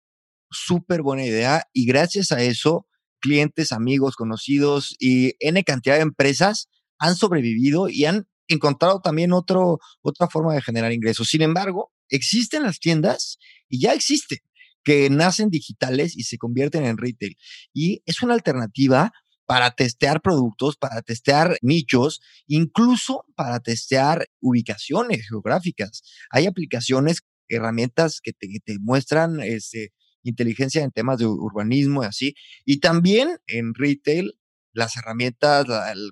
súper 0.50 1.02
buena 1.02 1.24
idea, 1.24 1.64
y 1.72 1.86
gracias 1.86 2.32
a 2.32 2.42
eso, 2.42 2.86
clientes, 3.20 3.72
amigos, 3.72 4.16
conocidos 4.16 4.94
y 4.98 5.34
N 5.40 5.62
cantidad 5.64 5.96
de 5.96 6.02
empresas 6.02 6.68
han 6.98 7.16
sobrevivido 7.16 7.88
y 7.88 8.04
han 8.04 8.28
encontrado 8.48 9.00
también 9.00 9.32
otro, 9.32 9.78
otra 10.02 10.28
forma 10.28 10.54
de 10.54 10.62
generar 10.62 10.92
ingresos. 10.92 11.28
Sin 11.28 11.40
embargo, 11.40 11.92
existen 12.10 12.62
las 12.62 12.78
tiendas 12.78 13.38
y 13.68 13.80
ya 13.80 13.94
existen 13.94 14.38
que 14.84 15.08
nacen 15.08 15.48
digitales 15.48 16.16
y 16.16 16.24
se 16.24 16.36
convierten 16.36 16.84
en 16.84 16.98
retail. 16.98 17.36
Y 17.72 18.02
es 18.04 18.22
una 18.22 18.34
alternativa 18.34 19.12
para 19.46 19.72
testear 19.72 20.20
productos, 20.22 20.76
para 20.76 21.02
testear 21.02 21.58
nichos, 21.62 22.20
incluso 22.46 23.24
para 23.36 23.60
testear 23.60 24.26
ubicaciones 24.40 25.26
geográficas. 25.28 26.02
Hay 26.30 26.46
aplicaciones, 26.46 27.22
herramientas 27.48 28.20
que 28.22 28.32
te, 28.32 28.48
muestran 28.80 29.40
este, 29.40 29.92
inteligencia 30.22 30.82
en 30.82 30.90
temas 30.90 31.18
de 31.18 31.26
urbanismo 31.26 32.02
y 32.02 32.06
así. 32.06 32.34
Y 32.64 32.80
también 32.80 33.38
en 33.46 33.74
retail, 33.74 34.34
las 34.72 34.96
herramientas 34.96 35.66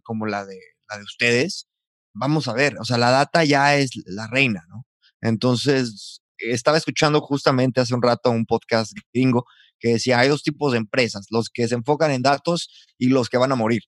como 0.05 0.27
la 0.27 0.45
de, 0.45 0.59
la 0.89 0.99
de 0.99 1.05
ustedes, 1.05 1.69
vamos 2.15 2.49
a 2.49 2.53
ver, 2.53 2.77
o 2.79 2.85
sea, 2.85 2.99
la 2.99 3.11
data 3.11 3.45
ya 3.45 3.77
es 3.77 3.91
la 4.05 4.29
reina, 4.29 4.65
¿no? 4.69 4.87
Entonces, 5.21 6.21
estaba 6.39 6.77
escuchando 6.77 7.21
justamente 7.21 7.81
hace 7.81 7.95
un 7.95 8.03
rato 8.03 8.31
un 8.31 8.45
podcast 8.45 8.93
gringo 9.13 9.47
que 9.83 9.95
decía, 9.95 10.21
hay 10.21 10.29
dos 10.29 10.43
tipos 10.45 10.73
de 10.73 10.79
empresas, 10.79 11.27
los 11.31 11.51
que 11.51 11.67
se 11.69 11.75
enfocan 11.75 12.13
en 12.13 12.23
datos 12.23 12.71
y 12.97 13.09
los 13.09 13.29
que 13.29 13.37
van 13.37 13.53
a 13.53 13.57
morir. 13.57 13.83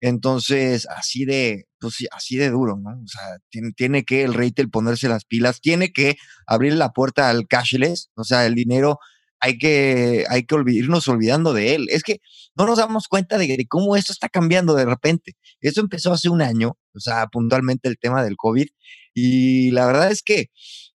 Entonces, 0.00 0.86
así 0.88 1.24
de, 1.24 1.66
pues 1.80 1.96
así 2.12 2.36
de 2.36 2.50
duro, 2.50 2.76
¿no? 2.76 2.90
O 2.90 3.08
sea, 3.08 3.38
tiene, 3.76 4.04
que 4.04 4.22
el 4.22 4.34
retail 4.34 4.70
ponerse 4.70 5.08
las 5.08 5.24
pilas, 5.24 5.60
tiene 5.60 5.92
que 5.92 6.16
abrir 6.46 6.74
la 6.74 6.90
puerta 6.92 7.28
al 7.28 7.46
cashless, 7.48 8.10
o 8.16 8.24
sea, 8.24 8.46
el 8.46 8.54
dinero 8.54 8.98
hay 9.40 9.58
que, 9.58 10.24
hay 10.28 10.44
que 10.44 10.56
irnos 10.68 11.08
olvidando 11.08 11.52
de 11.52 11.74
él. 11.74 11.88
Es 11.90 12.04
que 12.04 12.20
no 12.56 12.66
nos 12.66 12.78
damos 12.78 13.08
cuenta 13.08 13.38
de, 13.38 13.66
cómo 13.68 13.96
esto 13.96 14.12
está 14.12 14.28
cambiando 14.28 14.74
de 14.74 14.84
repente. 14.84 15.36
Esto 15.60 15.80
empezó 15.80 16.12
hace 16.12 16.28
un 16.28 16.42
año, 16.42 16.78
o 16.94 17.00
sea, 17.00 17.26
puntualmente 17.26 17.88
el 17.88 17.98
tema 17.98 18.24
del 18.24 18.36
COVID, 18.36 18.68
y 19.14 19.70
la 19.72 19.86
verdad 19.86 20.10
es 20.12 20.22
que 20.22 20.50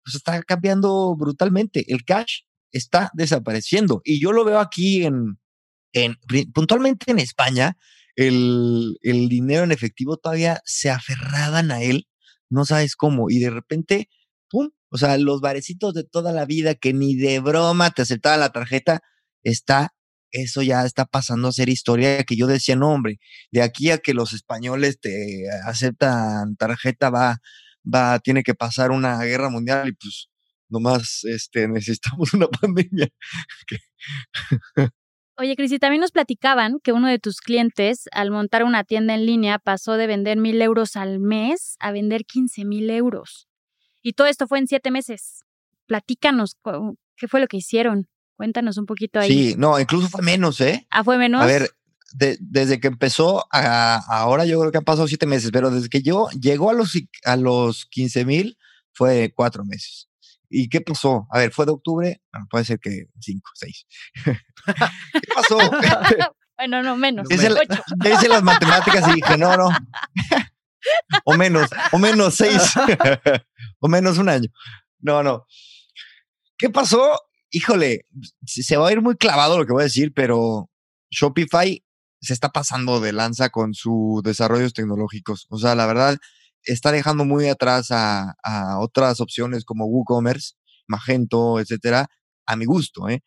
pues, 0.05 0.15
está 0.17 0.43
cambiando 0.43 1.17
brutalmente. 1.17 1.85
El 1.93 2.05
cash 2.05 2.43
está 2.73 3.11
desapareciendo. 3.15 4.01
Y 4.05 4.21
yo 4.21 4.33
lo 4.33 4.45
veo 4.45 4.59
aquí 4.61 5.05
en, 5.05 5.39
en 5.93 6.17
puntualmente 6.53 7.11
en 7.11 7.19
España, 7.19 7.77
el, 8.17 8.99
el 9.03 9.29
dinero 9.29 9.65
en 9.65 9.73
efectivo 9.73 10.17
todavía 10.17 10.61
se 10.65 10.91
aferraban 10.91 11.71
a 11.71 11.83
él, 11.83 12.07
no 12.51 12.65
sabes 12.65 12.97
cómo, 12.97 13.31
y 13.31 13.39
de 13.39 13.51
repente, 13.51 14.09
¡pum! 14.51 14.71
O 14.89 14.99
sea, 14.99 15.19
los 15.19 15.41
barecitos 15.41 15.95
de 15.95 16.05
toda 16.05 16.33
la 16.33 16.47
vida 16.47 16.75
que 16.75 16.93
ni 16.95 17.17
de 17.17 17.41
broma 17.41 17.91
te 17.91 18.03
aceptaban 18.03 18.41
la 18.41 18.53
tarjeta, 18.53 19.03
está, 19.43 19.95
eso 20.31 20.63
ya 20.63 20.85
está 20.85 21.05
pasando 21.07 21.49
a 21.49 21.53
ser 21.53 21.69
historia 21.69 22.25
que 22.25 22.37
yo 22.37 22.47
decía, 22.47 22.77
no, 22.77 22.93
hombre, 22.93 23.19
de 23.53 23.63
aquí 23.63 23.91
a 23.91 23.99
que 23.99 24.15
los 24.15 24.33
españoles 24.33 25.01
te 25.01 25.45
aceptan 25.67 26.57
tarjeta 26.57 27.11
va, 27.11 27.39
va, 27.85 28.19
tiene 28.21 28.43
que 28.43 28.55
pasar 28.55 28.91
una 28.91 29.23
guerra 29.25 29.51
mundial 29.51 29.89
y 29.89 29.93
pues 29.93 30.29
nomás 30.69 31.25
este, 31.25 31.69
necesitamos 31.69 32.35
una 32.35 32.49
pandemia. 32.61 33.09
Oye, 35.39 35.55
Cris, 35.55 35.73
y 35.73 35.79
también 35.79 36.01
nos 36.01 36.13
platicaban 36.13 36.79
que 36.83 36.93
uno 36.93 37.09
de 37.09 37.19
tus 37.19 37.41
clientes, 37.41 38.05
al 38.13 38.31
montar 38.31 38.65
una 38.65 38.85
tienda 38.85 39.15
en 39.15 39.27
línea, 39.27 39.59
pasó 39.59 39.95
de 39.95 40.07
vender 40.07 40.39
mil 40.39 40.61
euros 40.63 40.97
al 40.97 41.21
mes 41.21 41.77
a 41.79 41.93
vender 41.93 42.25
quince 42.25 42.65
mil 42.65 42.89
euros. 42.89 43.47
Y 44.03 44.15
todo 44.15 44.29
esto 44.29 44.47
fue 44.47 44.59
en 44.59 44.67
siete 44.67 44.91
meses. 44.91 45.45
Platícanos, 45.87 46.57
¿qué 47.17 47.29
fue 47.29 47.41
lo 47.41 47.49
que 47.49 47.59
hicieron? 47.59 48.09
Cuéntanos 48.37 48.79
un 48.79 48.87
poquito 48.87 49.19
ahí. 49.19 49.29
Sí, 49.29 49.55
no, 49.59 49.79
incluso 49.79 50.09
fue 50.09 50.23
menos, 50.23 50.61
¿eh? 50.61 50.87
Ah, 50.91 51.05
fue 51.05 51.19
menos. 51.19 51.43
A 51.43 51.47
ver, 51.47 51.71
desde 52.13 52.81
que 52.81 52.89
empezó 52.89 53.47
a 53.51 53.97
ahora 54.09 54.47
yo 54.47 54.59
creo 54.61 54.73
que 54.73 54.79
han 54.79 54.85
pasado 54.85 55.09
siete 55.09 55.27
meses, 55.27 55.51
pero 55.53 55.71
desde 55.71 55.89
que 55.89 56.03
yo 56.03 56.29
llegó 56.41 56.71
a 56.71 56.75
los, 56.75 56.93
a 57.25 57.37
los 57.37 57.87
15 57.87 58.25
mil 58.25 58.59
fue 58.93 59.33
cuatro 59.35 59.65
meses. 59.65 60.09
¿Y 60.49 60.69
qué 60.69 60.81
pasó? 60.81 61.27
A 61.31 61.39
ver, 61.39 61.53
fue 61.53 61.67
de 61.67 61.73
octubre, 61.73 62.23
bueno, 62.33 62.47
puede 62.51 62.65
ser 62.65 62.79
que 62.79 63.07
cinco, 63.21 63.51
seis. 63.55 63.87
¿Qué 64.25 65.29
pasó? 65.35 65.59
bueno, 66.59 66.83
no, 66.83 66.97
menos. 66.97 67.31
Hice, 67.31 67.51
hice 68.05 68.29
las 68.29 68.43
matemáticas 68.43 69.09
y 69.09 69.15
dije, 69.15 69.37
no, 69.37 69.57
no 69.57 69.69
o 71.25 71.37
menos, 71.37 71.71
o 71.93 71.99
menos 71.99 72.35
seis, 72.35 72.63
o 73.81 73.89
menos 73.89 74.19
un 74.19 74.29
año. 74.29 74.49
No, 75.01 75.23
no. 75.23 75.47
¿Qué 76.59 76.71
pasó? 76.71 77.19
Híjole, 77.51 78.07
se 78.45 78.77
va 78.77 78.89
a 78.89 78.93
ir 78.93 79.03
muy 79.03 79.17
clavado 79.17 79.59
lo 79.59 79.67
que 79.67 79.73
voy 79.73 79.83
a 79.83 79.85
decir, 79.85 80.13
pero 80.15 80.71
Shopify 81.11 81.83
se 82.21 82.33
está 82.33 82.51
pasando 82.51 83.01
de 83.01 83.13
lanza 83.13 83.51
con 83.51 83.75
sus 83.75 84.23
desarrollos 84.23 84.73
tecnológicos. 84.73 85.47
O 85.51 85.59
sea, 85.59 85.75
la 85.75 85.87
verdad, 85.87 86.19
está 86.67 86.93
dejando 86.93 87.25
muy 87.25 87.49
atrás 87.49 87.89
a, 87.91 88.35
otras 88.81 89.21
opciones 89.21 89.65
como 89.65 89.87
WooCommerce, 89.87 90.55
Magento, 90.89 91.59
etcétera, 91.61 92.09
a 92.47 92.57
mi 92.57 92.65
gusto, 92.65 93.09
¿eh? 93.09 93.23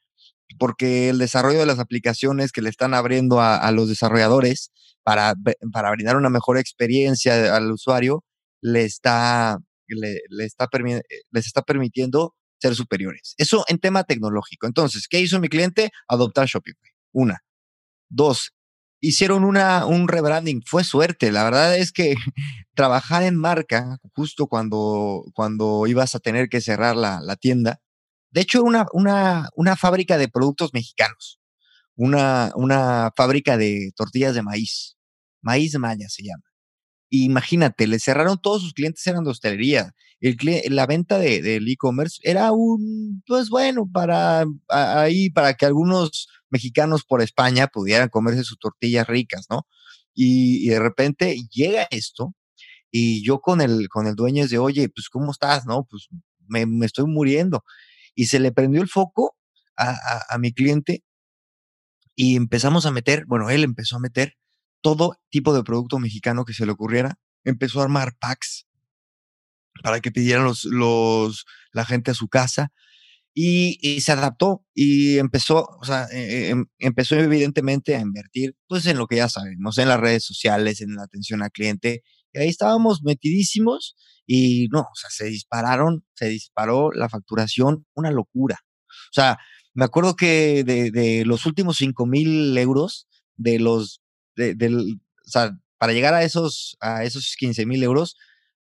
Porque 0.57 1.09
el 1.09 1.19
desarrollo 1.19 1.59
de 1.59 1.65
las 1.65 1.79
aplicaciones 1.79 2.51
que 2.51 2.61
le 2.61 2.69
están 2.69 2.93
abriendo 2.93 3.41
a 3.41 3.71
los 3.71 3.89
desarrolladores 3.89 4.71
para, 5.03 5.33
para 5.71 5.91
brindar 5.91 6.17
una 6.17 6.29
mejor 6.29 6.57
experiencia 6.57 7.55
al 7.55 7.71
usuario, 7.71 8.23
le 8.61 8.83
está, 8.83 9.57
le, 9.87 10.19
está 10.45 10.65
eh, 10.65 11.01
les 11.31 11.45
está 11.47 11.61
permitiendo 11.61 12.35
ser 12.61 12.75
superiores. 12.75 13.35
Eso 13.37 13.63
en 13.67 13.79
tema 13.79 14.03
tecnológico. 14.03 14.67
Entonces, 14.67 15.07
¿qué 15.07 15.19
hizo 15.19 15.39
mi 15.39 15.49
cliente? 15.49 15.89
Adoptar 16.07 16.47
Shopify. 16.47 16.91
Una. 17.11 17.39
Dos, 18.09 18.51
hicieron 19.01 19.43
una, 19.43 19.85
un 19.85 20.07
rebranding. 20.07 20.61
Fue 20.65 20.83
suerte. 20.83 21.31
La 21.31 21.43
verdad 21.43 21.77
es 21.77 21.91
que 21.91 22.15
trabajar 22.73 23.23
en 23.23 23.35
marca, 23.35 23.99
justo 24.13 24.47
cuando, 24.47 25.23
cuando 25.33 25.87
ibas 25.87 26.15
a 26.15 26.19
tener 26.19 26.49
que 26.49 26.61
cerrar 26.61 26.95
la, 26.95 27.21
la 27.21 27.35
tienda, 27.35 27.81
de 28.31 28.41
hecho, 28.41 28.63
una, 28.63 28.85
una, 28.93 29.49
una 29.55 29.75
fábrica 29.75 30.17
de 30.17 30.29
productos 30.29 30.73
mexicanos 30.73 31.39
una, 31.99 32.51
una 32.55 33.11
fábrica 33.15 33.57
de 33.57 33.91
tortillas 33.95 34.33
de 34.33 34.41
maíz. 34.41 34.95
Maíz 35.41 35.77
Maya 35.77 36.07
se 36.09 36.23
llama. 36.23 36.43
imagínate, 37.09 37.87
le 37.87 37.99
cerraron 37.99 38.39
todos 38.41 38.61
sus 38.61 38.73
clientes, 38.73 39.05
eran 39.07 39.25
de 39.25 39.31
hostelería. 39.31 39.93
El, 40.21 40.37
la 40.69 40.85
venta 40.87 41.19
del 41.19 41.43
de, 41.43 41.71
e-commerce 41.71 42.19
era 42.23 42.51
un, 42.53 43.23
pues 43.27 43.49
bueno, 43.49 43.89
para 43.91 44.45
ahí, 44.69 45.29
para 45.29 45.55
que 45.55 45.65
algunos 45.65 46.29
mexicanos 46.49 47.03
por 47.05 47.21
España 47.21 47.67
pudieran 47.67 48.09
comerse 48.09 48.43
sus 48.43 48.59
tortillas 48.59 49.07
ricas, 49.07 49.47
¿no? 49.49 49.67
Y, 50.13 50.67
de 50.69 50.79
repente 50.79 51.37
llega 51.51 51.87
esto 51.91 52.35
y 52.91 53.23
yo 53.23 53.39
con 53.39 53.61
el, 53.61 53.87
con 53.89 54.07
el 54.07 54.15
dueño 54.15 54.43
es 54.43 54.49
de, 54.49 54.57
oye, 54.57 54.89
pues 54.89 55.09
¿cómo 55.09 55.31
estás? 55.31 55.65
No, 55.65 55.85
pues 55.89 56.07
me, 56.47 56.65
estoy 56.85 57.05
muriendo. 57.05 57.63
Y 58.15 58.25
se 58.25 58.39
le 58.39 58.51
prendió 58.51 58.81
el 58.81 58.89
foco 58.89 59.37
a, 59.77 59.91
a, 59.91 60.25
a 60.29 60.37
mi 60.37 60.51
cliente 60.51 61.03
y 62.15 62.35
empezamos 62.35 62.85
a 62.85 62.91
meter, 62.91 63.25
bueno, 63.27 63.49
él 63.49 63.63
empezó 63.63 63.95
a 63.95 63.99
meter 63.99 64.35
todo 64.81 65.17
tipo 65.29 65.53
de 65.53 65.63
producto 65.63 65.99
mexicano 65.99 66.45
que 66.45 66.53
se 66.53 66.65
le 66.65 66.71
ocurriera. 66.71 67.17
Empezó 67.43 67.79
a 67.79 67.83
armar 67.83 68.17
packs 68.19 68.67
para 69.83 70.01
que 70.01 70.11
pidieran 70.11 70.43
los, 70.43 70.65
los, 70.65 71.45
la 71.71 71.85
gente 71.85 72.11
a 72.11 72.15
su 72.15 72.27
casa 72.27 72.71
y, 73.33 74.01
se 74.01 74.11
adaptó 74.11 74.65
y 74.73 75.17
empezó, 75.17 75.65
o 75.79 75.85
sea, 75.85 76.07
eh, 76.11 76.49
em, 76.49 76.65
empezó 76.79 77.15
evidentemente 77.15 77.95
a 77.95 78.01
invertir, 78.01 78.55
pues 78.67 78.85
en 78.85 78.97
lo 78.97 79.07
que 79.07 79.17
ya 79.17 79.29
sabemos, 79.29 79.77
en 79.77 79.87
las 79.89 79.99
redes 79.99 80.25
sociales, 80.25 80.81
en 80.81 80.95
la 80.95 81.03
atención 81.03 81.41
al 81.41 81.51
cliente. 81.51 82.03
Y 82.33 82.39
ahí 82.39 82.49
estábamos 82.49 83.01
metidísimos 83.03 83.95
y 84.25 84.67
no, 84.71 84.81
o 84.81 84.95
sea, 84.95 85.09
se 85.09 85.25
dispararon, 85.25 86.05
se 86.15 86.29
disparó 86.29 86.91
la 86.91 87.09
facturación, 87.09 87.85
una 87.95 88.11
locura. 88.11 88.59
O 88.87 89.13
sea, 89.13 89.37
me 89.73 89.85
acuerdo 89.85 90.15
que 90.15 90.63
de, 90.63 90.91
de 90.91 91.25
los 91.25 91.45
últimos 91.45 91.77
5 91.77 92.05
mil 92.05 92.57
euros, 92.57 93.07
de 93.37 93.59
los, 93.59 94.01
de, 94.35 94.55
del, 94.55 94.99
o 95.25 95.29
sea, 95.29 95.51
para 95.77 95.93
llegar 95.93 96.13
a 96.13 96.23
esos, 96.23 96.77
a 96.81 97.03
esos 97.05 97.35
15 97.39 97.65
mil 97.65 97.81
euros, 97.83 98.17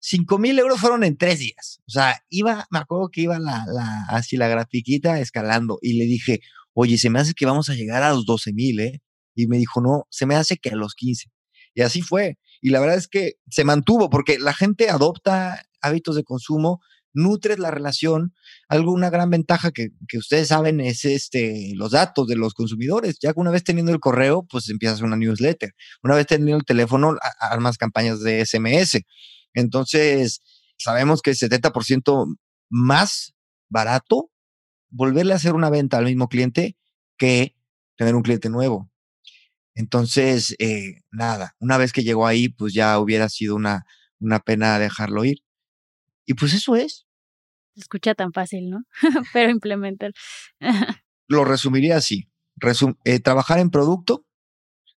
5 0.08 0.38
mil 0.38 0.60
euros 0.60 0.80
fueron 0.80 1.04
en 1.04 1.18
tres 1.18 1.40
días. 1.40 1.80
O 1.88 1.92
sea, 1.92 2.22
iba, 2.30 2.68
me 2.70 2.78
acuerdo 2.78 3.10
que 3.12 3.22
iba 3.22 3.40
la, 3.40 3.66
la, 3.66 4.06
así 4.10 4.38
la 4.38 4.48
grafiquita 4.48 5.20
escalando 5.20 5.80
y 5.82 5.94
le 5.94 6.06
dije, 6.06 6.42
oye, 6.74 7.00
se 7.00 7.10
me 7.10 7.20
hace 7.20 7.34
que 7.34 7.48
vamos 7.48 7.70
a 7.70 7.74
llegar 7.74 8.04
a 8.04 8.14
los 8.14 8.28
12 8.28 8.54
mil, 8.54 8.80
¿eh? 8.82 9.02
Y 9.34 9.48
me 9.48 9.58
dijo, 9.58 9.82
no, 9.82 10.06
se 10.12 10.28
me 10.28 10.36
hace 10.36 10.58
que 10.58 10.70
a 10.70 10.76
los 10.76 10.94
15. 10.94 11.32
Y 11.74 11.82
así 11.82 12.04
fue. 12.04 12.38
Y 12.62 12.70
la 12.70 12.82
verdad 12.82 12.98
es 12.98 13.08
que 13.08 13.34
se 13.50 13.64
mantuvo 13.64 14.12
porque 14.12 14.38
la 14.38 14.54
gente 14.54 14.92
adopta 14.92 15.66
hábitos 15.82 16.16
de 16.16 16.24
consumo, 16.24 16.82
nutres 17.14 17.58
la 17.58 17.72
relación. 17.72 18.36
Algo, 18.70 18.92
una 18.92 19.10
gran 19.10 19.32
ventaja 19.32 19.72
que, 19.72 19.90
que, 20.08 20.20
ustedes 20.20 20.50
saben 20.50 20.82
es 20.82 21.04
este, 21.06 21.72
los 21.74 21.94
datos 21.94 22.28
de 22.28 22.36
los 22.36 22.54
consumidores. 22.54 23.18
Ya 23.20 23.34
que 23.34 23.40
una 23.40 23.50
vez 23.50 23.64
teniendo 23.64 23.92
el 23.92 24.00
correo, 24.00 24.46
pues 24.48 24.70
empiezas 24.70 25.02
una 25.02 25.18
newsletter. 25.18 25.74
Una 26.04 26.14
vez 26.14 26.28
teniendo 26.28 26.58
el 26.58 26.66
teléfono, 26.66 27.16
armas 27.40 27.80
campañas 27.80 28.20
de 28.20 28.46
SMS. 28.46 29.00
Entonces, 29.56 30.42
sabemos 30.78 31.22
que 31.22 31.32
es 31.32 31.42
70% 31.42 32.38
más 32.70 33.34
barato 33.70 34.32
volverle 34.90 35.34
a 35.34 35.38
hacer 35.38 35.54
una 35.54 35.70
venta 35.70 35.98
al 35.98 36.06
mismo 36.06 36.30
cliente 36.30 36.78
que 37.18 37.56
tener 37.98 38.16
un 38.16 38.22
cliente 38.22 38.50
nuevo. 38.50 38.90
Entonces, 39.74 40.56
eh, 40.60 41.02
nada, 41.12 41.56
una 41.60 41.78
vez 41.78 41.92
que 41.92 42.04
llegó 42.04 42.28
ahí, 42.28 42.50
pues 42.50 42.74
ya 42.74 42.98
hubiera 43.00 43.28
sido 43.28 43.56
una, 43.56 43.86
una 44.20 44.40
pena 44.40 44.80
dejarlo 44.80 45.26
ir. 45.26 45.40
Y 46.26 46.34
pues 46.36 46.54
eso 46.54 46.76
es. 46.76 47.06
Se 47.74 47.82
escucha 47.82 48.16
tan 48.16 48.32
fácil, 48.32 48.70
¿no? 48.70 48.84
Pero 49.34 49.52
implementar. 49.52 50.12
Lo 51.28 51.44
resumiría 51.44 51.98
así. 51.98 52.30
eh, 53.04 53.20
trabajar 53.20 53.60
en 53.60 53.70
producto 53.70 54.26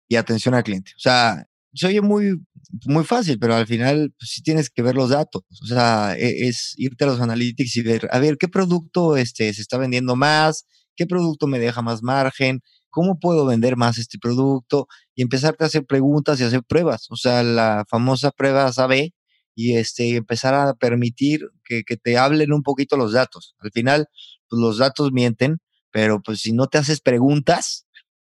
y 0.08 0.16
atención 0.16 0.54
al 0.54 0.64
cliente. 0.64 0.92
O 0.96 1.00
sea, 1.00 1.48
se 1.74 1.88
oye 1.88 2.02
muy, 2.02 2.40
muy 2.86 3.04
fácil, 3.04 3.40
pero 3.40 3.56
al 3.56 3.68
final 3.68 4.14
pues, 4.18 4.32
sí 4.32 4.42
tienes 4.42 4.70
que 4.70 4.82
ver 4.82 4.96
los 4.96 5.10
datos. 5.10 5.44
O 5.62 5.66
sea, 5.66 6.16
e, 6.18 6.48
es, 6.48 6.74
irte 6.78 7.04
a 7.06 7.08
los 7.08 7.22
analytics 7.22 7.76
y 7.78 7.82
ver, 7.82 8.08
a 8.12 8.20
ver, 8.20 8.38
¿qué 8.38 8.48
producto 8.48 9.18
este, 9.18 9.54
se 9.54 9.62
está 9.62 9.78
vendiendo 9.78 10.16
más? 10.16 10.66
¿Qué 10.96 11.06
producto 11.06 11.48
me 11.48 11.60
deja 11.60 11.82
más 11.82 12.04
margen? 12.04 12.62
¿Cómo 12.90 13.20
puedo 13.20 13.46
vender 13.46 13.78
más 13.78 13.98
este 13.98 14.18
producto? 14.20 14.88
Y 15.16 15.22
empezarte 15.22 15.64
a 15.64 15.68
hacer 15.68 15.86
preguntas 15.86 16.40
y 16.40 16.44
hacer 16.44 16.64
pruebas. 16.64 17.08
O 17.10 17.16
sea, 17.16 17.44
la 17.44 17.86
famosa 17.90 18.32
prueba 18.32 18.68
AB 18.68 19.12
y 19.56 19.76
este, 19.76 20.16
empezar 20.16 20.54
a 20.54 20.74
permitir 20.76 21.42
que, 21.64 21.84
que 21.84 21.98
te 21.98 22.18
hablen 22.18 22.54
un 22.54 22.64
poquito 22.64 22.98
los 22.98 23.14
datos. 23.14 23.56
Al 23.60 23.72
final, 23.72 24.08
pues 24.50 24.60
los 24.60 24.78
datos 24.78 25.12
mienten, 25.12 25.58
pero 25.92 26.22
pues 26.22 26.42
si 26.42 26.54
no 26.54 26.68
te 26.68 26.78
haces 26.78 27.02
preguntas, 27.02 27.88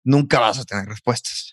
nunca 0.04 0.40
vas 0.40 0.60
a 0.60 0.66
tener 0.66 0.86
respuestas. 0.86 1.53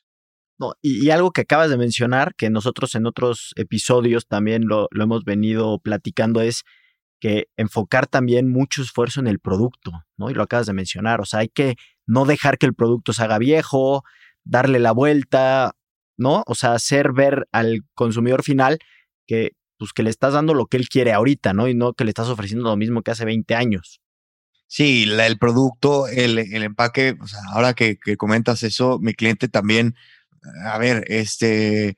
No, 0.60 0.74
y, 0.82 1.08
algo 1.08 1.30
que 1.30 1.40
acabas 1.40 1.70
de 1.70 1.78
mencionar, 1.78 2.34
que 2.36 2.50
nosotros 2.50 2.94
en 2.94 3.06
otros 3.06 3.54
episodios 3.56 4.26
también 4.26 4.64
lo, 4.66 4.88
lo, 4.90 5.04
hemos 5.04 5.24
venido 5.24 5.78
platicando, 5.78 6.42
es 6.42 6.64
que 7.18 7.46
enfocar 7.56 8.06
también 8.06 8.50
mucho 8.50 8.82
esfuerzo 8.82 9.20
en 9.20 9.26
el 9.26 9.40
producto, 9.40 9.90
¿no? 10.18 10.28
Y 10.28 10.34
lo 10.34 10.42
acabas 10.42 10.66
de 10.66 10.74
mencionar, 10.74 11.22
o 11.22 11.24
sea, 11.24 11.40
hay 11.40 11.48
que 11.48 11.76
no 12.06 12.26
dejar 12.26 12.58
que 12.58 12.66
el 12.66 12.74
producto 12.74 13.14
se 13.14 13.22
haga 13.22 13.38
viejo, 13.38 14.04
darle 14.44 14.80
la 14.80 14.92
vuelta, 14.92 15.72
¿no? 16.18 16.44
O 16.46 16.54
sea, 16.54 16.74
hacer 16.74 17.12
ver 17.14 17.48
al 17.52 17.80
consumidor 17.94 18.42
final 18.42 18.80
que, 19.26 19.52
pues, 19.78 19.94
que 19.94 20.02
le 20.02 20.10
estás 20.10 20.34
dando 20.34 20.52
lo 20.52 20.66
que 20.66 20.76
él 20.76 20.90
quiere 20.90 21.14
ahorita, 21.14 21.54
¿no? 21.54 21.68
Y 21.68 21.74
no 21.74 21.94
que 21.94 22.04
le 22.04 22.10
estás 22.10 22.28
ofreciendo 22.28 22.68
lo 22.68 22.76
mismo 22.76 23.00
que 23.00 23.12
hace 23.12 23.24
20 23.24 23.54
años. 23.54 24.02
Sí, 24.66 25.04
el 25.04 25.38
producto, 25.38 26.06
el, 26.06 26.38
el 26.38 26.62
empaque, 26.62 27.16
o 27.18 27.26
sea, 27.26 27.40
ahora 27.54 27.72
que 27.72 27.96
comentas 28.18 28.62
eso, 28.62 28.98
mi 29.00 29.14
cliente 29.14 29.48
también 29.48 29.96
a 30.64 30.78
ver, 30.78 31.04
este, 31.08 31.96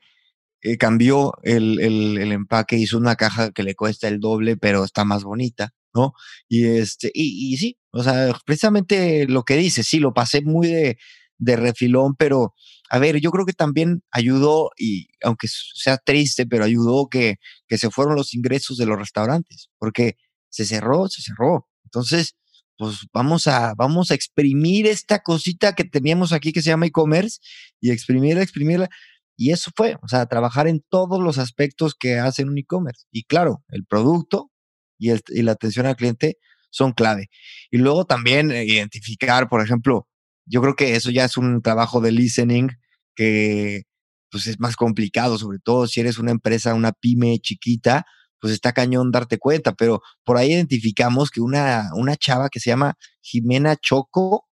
eh, 0.61 0.77
cambió 0.77 1.33
el, 1.43 1.79
el, 1.79 2.31
empaque, 2.31 2.77
hizo 2.77 2.97
una 2.97 3.15
caja 3.15 3.51
que 3.51 3.63
le 3.63 3.75
cuesta 3.75 4.07
el 4.07 4.19
doble, 4.19 4.57
pero 4.57 4.83
está 4.83 5.05
más 5.05 5.23
bonita, 5.23 5.73
¿no? 5.93 6.13
Y 6.47 6.65
este, 6.65 7.11
y, 7.13 7.53
y 7.53 7.57
sí, 7.57 7.77
o 7.91 8.03
sea, 8.03 8.33
precisamente 8.45 9.27
lo 9.27 9.43
que 9.43 9.57
dice, 9.57 9.83
sí, 9.83 9.99
lo 9.99 10.13
pasé 10.13 10.41
muy 10.41 10.67
de, 10.67 10.97
de 11.37 11.55
refilón, 11.57 12.15
pero 12.15 12.53
a 12.89 12.99
ver, 12.99 13.19
yo 13.19 13.31
creo 13.31 13.45
que 13.45 13.53
también 13.53 14.03
ayudó, 14.11 14.69
y 14.77 15.07
aunque 15.23 15.47
sea 15.49 15.97
triste, 15.97 16.45
pero 16.45 16.63
ayudó 16.63 17.07
que, 17.09 17.37
que 17.67 17.77
se 17.77 17.89
fueron 17.89 18.15
los 18.15 18.33
ingresos 18.33 18.77
de 18.77 18.85
los 18.85 18.97
restaurantes, 18.97 19.69
porque 19.79 20.15
se 20.49 20.65
cerró, 20.65 21.07
se 21.09 21.21
cerró. 21.21 21.67
Entonces, 21.85 22.35
pues 22.77 23.05
vamos 23.13 23.47
a, 23.47 23.73
vamos 23.75 24.11
a 24.11 24.15
exprimir 24.15 24.87
esta 24.87 25.19
cosita 25.19 25.73
que 25.73 25.83
teníamos 25.83 26.33
aquí 26.33 26.51
que 26.51 26.61
se 26.61 26.69
llama 26.69 26.87
e-commerce 26.87 27.39
y 27.79 27.91
exprimirla, 27.91 28.43
exprimirla. 28.43 28.89
Y 29.35 29.51
eso 29.51 29.71
fue, 29.75 29.97
o 30.01 30.07
sea, 30.07 30.25
trabajar 30.27 30.67
en 30.67 30.83
todos 30.89 31.21
los 31.21 31.37
aspectos 31.37 31.95
que 31.95 32.19
hacen 32.19 32.49
un 32.49 32.57
e-commerce. 32.57 33.05
Y 33.11 33.23
claro, 33.23 33.63
el 33.69 33.85
producto 33.85 34.51
y, 34.97 35.09
el, 35.09 35.21
y, 35.29 35.41
la 35.41 35.53
atención 35.53 35.85
al 35.85 35.95
cliente 35.95 36.37
son 36.69 36.93
clave. 36.93 37.29
Y 37.71 37.77
luego 37.77 38.05
también 38.05 38.51
eh, 38.51 38.65
identificar, 38.65 39.49
por 39.49 39.61
ejemplo, 39.61 40.07
yo 40.45 40.61
creo 40.61 40.75
que 40.75 40.95
eso 40.95 41.11
ya 41.11 41.25
es 41.25 41.37
un 41.37 41.61
trabajo 41.61 42.01
de 42.01 42.11
listening 42.11 42.69
que 43.15 43.83
pues 44.29 44.47
es 44.47 44.59
más 44.59 44.75
complicado, 44.75 45.37
sobre 45.37 45.59
todo 45.59 45.87
si 45.87 45.99
eres 45.99 46.17
una 46.17 46.31
empresa, 46.31 46.73
una 46.73 46.91
pyme 46.91 47.37
chiquita, 47.39 48.05
pues 48.43 48.51
está 48.51 48.73
cañón 48.73 49.09
darte 49.09 49.37
cuenta, 49.37 49.73
pero 49.73 50.01
por 50.25 50.35
ahí 50.35 50.51
identificamos 50.51 51.31
que 51.31 51.39
una, 51.39 51.91
una 51.95 52.17
chava 52.17 52.49
que 52.49 52.59
se 52.59 52.71
llama 52.71 52.97
Jimena 53.21 53.77
Choco, 53.77 54.49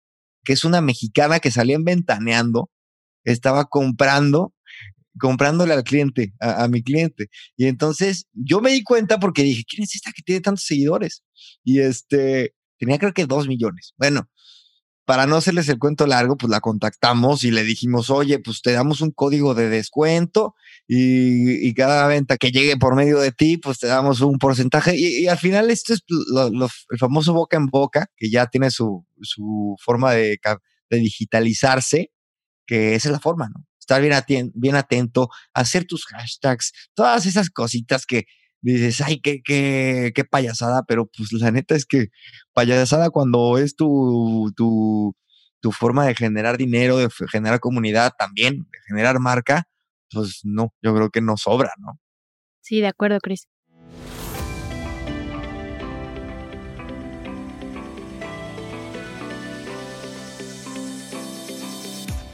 que 0.43 0.53
es 0.53 0.63
una 0.63 0.81
mexicana 0.81 1.39
que 1.39 1.51
salía 1.51 1.75
en 1.75 1.83
Ventaneando, 1.83 2.71
estaba 3.25 3.65
comprando, 3.65 4.55
comprándole 5.19 5.75
al 5.75 5.83
cliente, 5.83 6.33
a, 6.39 6.63
a, 6.63 6.67
mi 6.67 6.81
cliente. 6.81 7.27
Y 7.57 7.67
entonces 7.67 8.25
yo 8.33 8.59
me 8.59 8.71
di 8.71 8.81
cuenta 8.81 9.19
porque 9.19 9.43
dije, 9.43 9.63
¿quién 9.69 9.83
es 9.83 9.93
esta 9.93 10.11
que 10.11 10.23
tiene 10.23 10.41
tantos 10.41 10.65
seguidores? 10.65 11.23
Y 11.63 11.81
este, 11.81 12.55
tenía 12.79 12.97
creo 12.97 13.13
que 13.13 13.27
dos 13.27 13.47
millones. 13.47 13.93
Bueno, 13.97 14.27
para 15.05 15.27
no 15.27 15.35
hacerles 15.35 15.69
el 15.69 15.77
cuento 15.77 16.07
largo, 16.07 16.37
pues 16.37 16.49
la 16.49 16.59
contactamos 16.59 17.43
y 17.43 17.51
le 17.51 17.63
dijimos, 17.63 18.09
oye, 18.09 18.39
pues 18.39 18.63
te 18.63 18.71
damos 18.71 19.01
un 19.01 19.11
código 19.11 19.53
de 19.53 19.69
descuento 19.69 20.55
y, 20.87 21.73
cada 21.73 22.07
venta 22.07 22.37
que 22.37 22.51
llegue 22.51 22.77
por 22.77 22.95
medio 22.95 23.19
de 23.19 23.31
ti, 23.31 23.57
pues 23.57 23.79
te 23.79 23.87
damos 23.87 24.21
un 24.21 24.37
porcentaje. 24.37 24.95
Y, 24.95 25.27
al 25.27 25.37
final 25.37 25.71
esto 25.71 25.93
es 25.93 26.03
lo, 26.07 26.49
lo, 26.49 26.67
el 26.89 26.97
famoso 26.99 27.33
boca 27.33 27.57
en 27.57 27.67
boca, 27.67 28.07
que 28.17 28.29
ya 28.29 28.47
tiene 28.47 28.69
su, 28.69 29.05
su 29.21 29.75
forma 29.83 30.13
de, 30.13 30.39
de 30.89 30.97
digitalizarse, 30.97 32.11
que 32.67 32.95
esa 32.95 33.09
es 33.09 33.13
la 33.13 33.19
forma, 33.19 33.49
¿no? 33.49 33.65
Estar 33.79 34.01
bien, 34.01 34.13
atento, 34.13 34.53
bien 34.55 34.75
atento, 34.75 35.29
hacer 35.53 35.85
tus 35.85 36.05
hashtags, 36.05 36.71
todas 36.95 37.25
esas 37.27 37.49
cositas 37.51 38.05
que, 38.05 38.25
dices, 38.61 39.01
ay, 39.01 39.19
qué, 39.21 39.41
qué, 39.43 40.11
qué 40.15 40.23
payasada, 40.23 40.83
pero 40.87 41.07
pues 41.15 41.31
la 41.33 41.51
neta 41.51 41.75
es 41.75 41.85
que 41.85 42.07
payasada 42.53 43.11
cuando 43.11 43.59
es 43.59 43.75
tu, 43.75 44.51
tu, 44.55 45.15
tu 45.59 45.71
forma 45.71 46.07
de 46.07 46.15
generar 46.15 46.57
dinero, 46.57 46.97
de 46.97 47.09
generar 47.31 47.59
comunidad 47.59 48.13
también, 48.17 48.57
de 48.57 48.79
generar 48.87 49.19
marca, 49.19 49.67
pues 50.15 50.39
no, 50.43 50.73
yo 50.81 50.95
creo 50.95 51.09
que 51.09 51.21
no 51.21 51.37
sobra, 51.37 51.71
¿no? 51.77 51.99
Sí, 52.61 52.81
de 52.81 52.87
acuerdo, 52.87 53.19
Cris. 53.19 53.47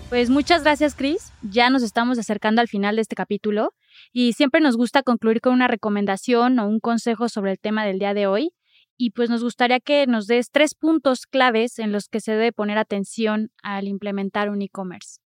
Pues 0.09 0.29
muchas 0.29 0.63
gracias, 0.63 0.93
Chris. 0.93 1.31
Ya 1.41 1.69
nos 1.69 1.83
estamos 1.83 2.19
acercando 2.19 2.59
al 2.61 2.67
final 2.67 2.97
de 2.97 3.01
este 3.01 3.15
capítulo 3.15 3.73
y 4.11 4.33
siempre 4.33 4.59
nos 4.59 4.75
gusta 4.75 5.03
concluir 5.03 5.39
con 5.39 5.53
una 5.53 5.69
recomendación 5.69 6.59
o 6.59 6.67
un 6.67 6.81
consejo 6.81 7.29
sobre 7.29 7.51
el 7.51 7.59
tema 7.59 7.85
del 7.85 7.97
día 7.97 8.13
de 8.13 8.27
hoy. 8.27 8.51
Y 8.97 9.11
pues 9.11 9.29
nos 9.29 9.41
gustaría 9.41 9.79
que 9.79 10.05
nos 10.07 10.27
des 10.27 10.51
tres 10.51 10.75
puntos 10.75 11.25
claves 11.25 11.79
en 11.79 11.93
los 11.93 12.09
que 12.09 12.19
se 12.19 12.33
debe 12.33 12.51
poner 12.51 12.77
atención 12.77 13.51
al 13.63 13.87
implementar 13.87 14.49
un 14.49 14.61
e-commerce. 14.61 15.19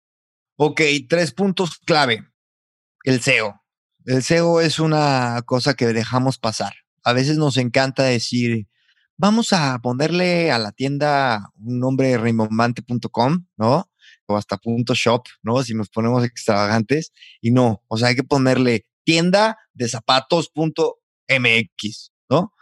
Ok, 0.56 0.80
tres 1.08 1.32
puntos 1.32 1.78
clave. 1.78 2.31
El 3.04 3.20
SEO. 3.20 3.60
El 4.04 4.22
SEO 4.22 4.60
es 4.60 4.78
una 4.78 5.42
cosa 5.44 5.74
que 5.74 5.86
dejamos 5.86 6.38
pasar. 6.38 6.72
A 7.04 7.12
veces 7.12 7.36
nos 7.36 7.56
encanta 7.56 8.04
decir, 8.04 8.68
vamos 9.16 9.52
a 9.52 9.78
ponerle 9.80 10.50
a 10.50 10.58
la 10.58 10.72
tienda 10.72 11.50
un 11.56 11.80
nombre 11.80 12.16
rimbombante.com, 12.18 13.46
¿no? 13.56 13.88
o 14.26 14.36
hasta 14.36 14.56
punto 14.56 14.94
shop, 14.94 15.24
¿no? 15.42 15.62
Si 15.62 15.74
nos 15.74 15.88
ponemos 15.88 16.24
extravagantes. 16.24 17.12
Y 17.40 17.50
no, 17.50 17.82
o 17.88 17.96
sea, 17.96 18.08
hay 18.08 18.16
que 18.16 18.24
ponerle 18.24 18.86
tienda 19.04 19.58
de 19.72 19.88
zapatos 19.88 20.50
punto 20.50 20.98
MX, 21.28 22.12
¿no? 22.28 22.54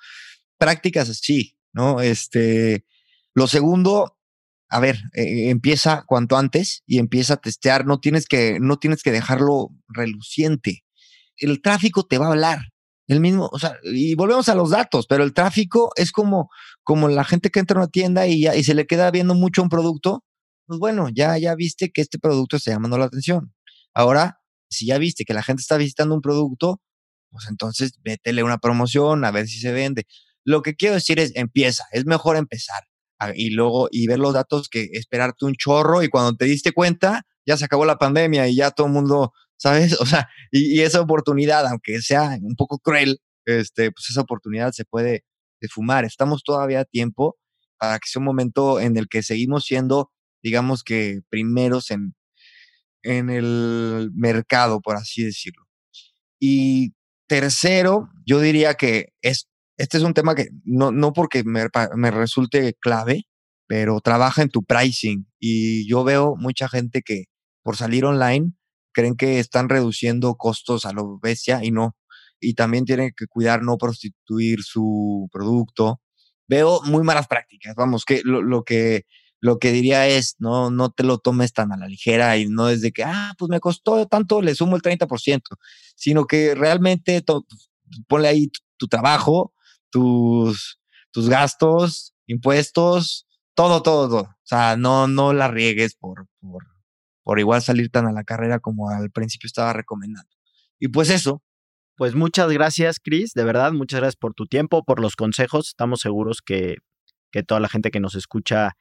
Prácticas 0.58 1.08
así, 1.08 1.56
¿no? 1.72 2.00
Este, 2.00 2.84
lo 3.34 3.46
segundo, 3.46 4.18
a 4.70 4.78
ver, 4.78 5.02
eh, 5.14 5.50
empieza 5.50 6.04
cuanto 6.06 6.36
antes 6.36 6.82
y 6.86 6.98
empieza 6.98 7.34
a 7.34 7.36
testear, 7.38 7.86
no 7.86 7.98
tienes 7.98 8.26
que, 8.26 8.58
no 8.60 8.78
tienes 8.78 9.02
que 9.02 9.10
dejarlo 9.10 9.70
reluciente. 9.88 10.84
El 11.36 11.60
tráfico 11.60 12.04
te 12.06 12.18
va 12.18 12.26
a 12.26 12.30
hablar. 12.30 12.60
El 13.08 13.18
mismo, 13.20 13.48
o 13.52 13.58
sea, 13.58 13.76
y 13.82 14.14
volvemos 14.14 14.48
a 14.48 14.54
los 14.54 14.70
datos, 14.70 15.06
pero 15.08 15.24
el 15.24 15.34
tráfico 15.34 15.90
es 15.96 16.12
como, 16.12 16.48
como 16.84 17.08
la 17.08 17.24
gente 17.24 17.50
que 17.50 17.58
entra 17.58 17.76
a 17.78 17.82
una 17.82 17.90
tienda 17.90 18.28
y, 18.28 18.42
ya, 18.42 18.54
y 18.54 18.62
se 18.62 18.74
le 18.74 18.86
queda 18.86 19.10
viendo 19.10 19.34
mucho 19.34 19.62
un 19.62 19.68
producto, 19.68 20.24
pues 20.66 20.78
bueno, 20.78 21.08
ya, 21.12 21.36
ya 21.36 21.56
viste 21.56 21.90
que 21.90 22.02
este 22.02 22.20
producto 22.20 22.56
está 22.56 22.70
llamando 22.70 22.98
la 22.98 23.06
atención. 23.06 23.52
Ahora, 23.94 24.40
si 24.68 24.86
ya 24.86 24.98
viste 24.98 25.24
que 25.24 25.34
la 25.34 25.42
gente 25.42 25.62
está 25.62 25.76
visitando 25.76 26.14
un 26.14 26.20
producto, 26.20 26.80
pues 27.30 27.46
entonces 27.48 27.94
vétele 28.04 28.44
una 28.44 28.58
promoción 28.58 29.24
a 29.24 29.32
ver 29.32 29.48
si 29.48 29.58
se 29.58 29.72
vende. 29.72 30.06
Lo 30.44 30.62
que 30.62 30.76
quiero 30.76 30.94
decir 30.94 31.18
es, 31.18 31.32
empieza, 31.34 31.86
es 31.92 32.06
mejor 32.06 32.36
empezar 32.36 32.84
y 33.34 33.50
luego 33.50 33.88
y 33.90 34.06
ver 34.06 34.18
los 34.18 34.34
datos 34.34 34.68
que 34.68 34.88
esperarte 34.92 35.44
un 35.44 35.54
chorro 35.54 36.02
y 36.02 36.08
cuando 36.08 36.36
te 36.36 36.46
diste 36.46 36.72
cuenta, 36.72 37.26
ya 37.46 37.56
se 37.56 37.64
acabó 37.64 37.84
la 37.84 37.98
pandemia 37.98 38.48
y 38.48 38.56
ya 38.56 38.70
todo 38.70 38.86
el 38.86 38.92
mundo, 38.92 39.32
¿sabes? 39.56 39.96
O 40.00 40.06
sea, 40.06 40.28
y, 40.50 40.80
esa 40.80 41.00
oportunidad, 41.00 41.66
aunque 41.66 42.00
sea 42.00 42.38
un 42.42 42.56
poco 42.56 42.78
cruel, 42.78 43.20
este, 43.44 43.92
pues 43.92 44.10
esa 44.10 44.22
oportunidad 44.22 44.72
se 44.72 44.84
puede 44.84 45.24
fumar. 45.70 46.04
Estamos 46.04 46.42
todavía 46.42 46.80
a 46.80 46.84
tiempo 46.84 47.36
para 47.78 47.98
que 47.98 48.08
sea 48.08 48.20
un 48.20 48.26
momento 48.26 48.80
en 48.80 48.96
el 48.96 49.08
que 49.08 49.22
seguimos 49.22 49.64
siendo 49.64 50.10
digamos 50.42 50.82
que 50.82 51.20
primeros 51.28 51.90
en, 51.90 52.14
en 53.02 53.30
el 53.30 54.10
mercado, 54.14 54.80
por 54.80 54.96
así 54.96 55.24
decirlo. 55.24 55.66
Y 56.38 56.94
tercero, 57.26 58.08
yo 58.26 58.40
diría 58.40 58.74
que 58.74 59.12
es, 59.22 59.48
este 59.80 59.98
es 59.98 60.04
un 60.04 60.14
tema 60.14 60.34
que 60.34 60.48
no, 60.64 60.90
no 60.92 61.12
porque 61.12 61.44
me, 61.44 61.66
me 61.96 62.10
resulte 62.10 62.74
clave, 62.80 63.24
pero 63.66 64.00
trabaja 64.00 64.42
en 64.42 64.50
tu 64.50 64.62
pricing. 64.64 65.26
Y 65.38 65.88
yo 65.88 66.04
veo 66.04 66.36
mucha 66.36 66.68
gente 66.68 67.02
que 67.02 67.24
por 67.62 67.76
salir 67.76 68.04
online 68.04 68.52
creen 68.92 69.16
que 69.16 69.38
están 69.38 69.68
reduciendo 69.68 70.34
costos 70.36 70.84
a 70.84 70.92
lo 70.92 71.18
bestia 71.18 71.60
y 71.62 71.70
no. 71.70 71.96
Y 72.40 72.54
también 72.54 72.84
tienen 72.84 73.12
que 73.16 73.26
cuidar 73.26 73.62
no 73.62 73.78
prostituir 73.78 74.62
su 74.62 75.28
producto. 75.32 76.00
Veo 76.48 76.80
muy 76.84 77.04
malas 77.04 77.28
prácticas, 77.28 77.74
vamos, 77.76 78.04
que 78.04 78.22
lo, 78.24 78.42
lo 78.42 78.64
que 78.64 79.04
lo 79.40 79.58
que 79.58 79.72
diría 79.72 80.06
es, 80.06 80.36
no, 80.38 80.70
no 80.70 80.90
te 80.90 81.02
lo 81.02 81.18
tomes 81.18 81.52
tan 81.52 81.72
a 81.72 81.76
la 81.76 81.88
ligera 81.88 82.36
y 82.36 82.46
no 82.46 82.68
es 82.68 82.82
que, 82.92 83.04
ah, 83.04 83.34
pues 83.38 83.48
me 83.48 83.60
costó 83.60 84.06
tanto, 84.06 84.42
le 84.42 84.54
sumo 84.54 84.76
el 84.76 84.82
30%, 84.82 85.40
sino 85.96 86.26
que 86.26 86.54
realmente 86.54 87.24
ponle 88.06 88.28
ahí 88.28 88.50
tu, 88.76 88.86
trabajo, 88.86 89.54
tus, 89.90 90.80
tus 91.10 91.28
gastos, 91.28 92.14
impuestos, 92.26 93.26
todo, 93.54 93.82
todo, 93.82 94.08
todo. 94.08 94.22
O 94.22 94.36
sea, 94.44 94.76
no, 94.76 95.08
no 95.08 95.32
la 95.32 95.48
riegues 95.48 95.94
por, 95.96 96.26
por, 96.40 96.64
por 97.22 97.38
igual 97.38 97.62
salir 97.62 97.90
tan 97.90 98.06
a 98.06 98.12
la 98.12 98.24
carrera 98.24 98.58
como 98.58 98.90
al 98.90 99.10
principio 99.10 99.46
estaba 99.46 99.72
recomendando. 99.72 100.30
Y 100.78 100.88
pues 100.88 101.10
eso. 101.10 101.42
Pues 101.96 102.14
muchas 102.14 102.50
gracias, 102.50 102.98
Chris, 102.98 103.34
de 103.34 103.44
verdad, 103.44 103.72
muchas 103.72 104.00
gracias 104.00 104.16
por 104.16 104.32
tu 104.32 104.46
tiempo, 104.46 104.84
por 104.84 105.00
los 105.00 105.16
consejos. 105.16 105.68
Estamos 105.68 106.00
seguros 106.00 106.40
que, 106.40 106.78
que 107.30 107.42
toda 107.42 107.60
la 107.60 107.68
gente 107.68 107.90
que 107.90 108.00
nos 108.00 108.14
escucha 108.14 108.72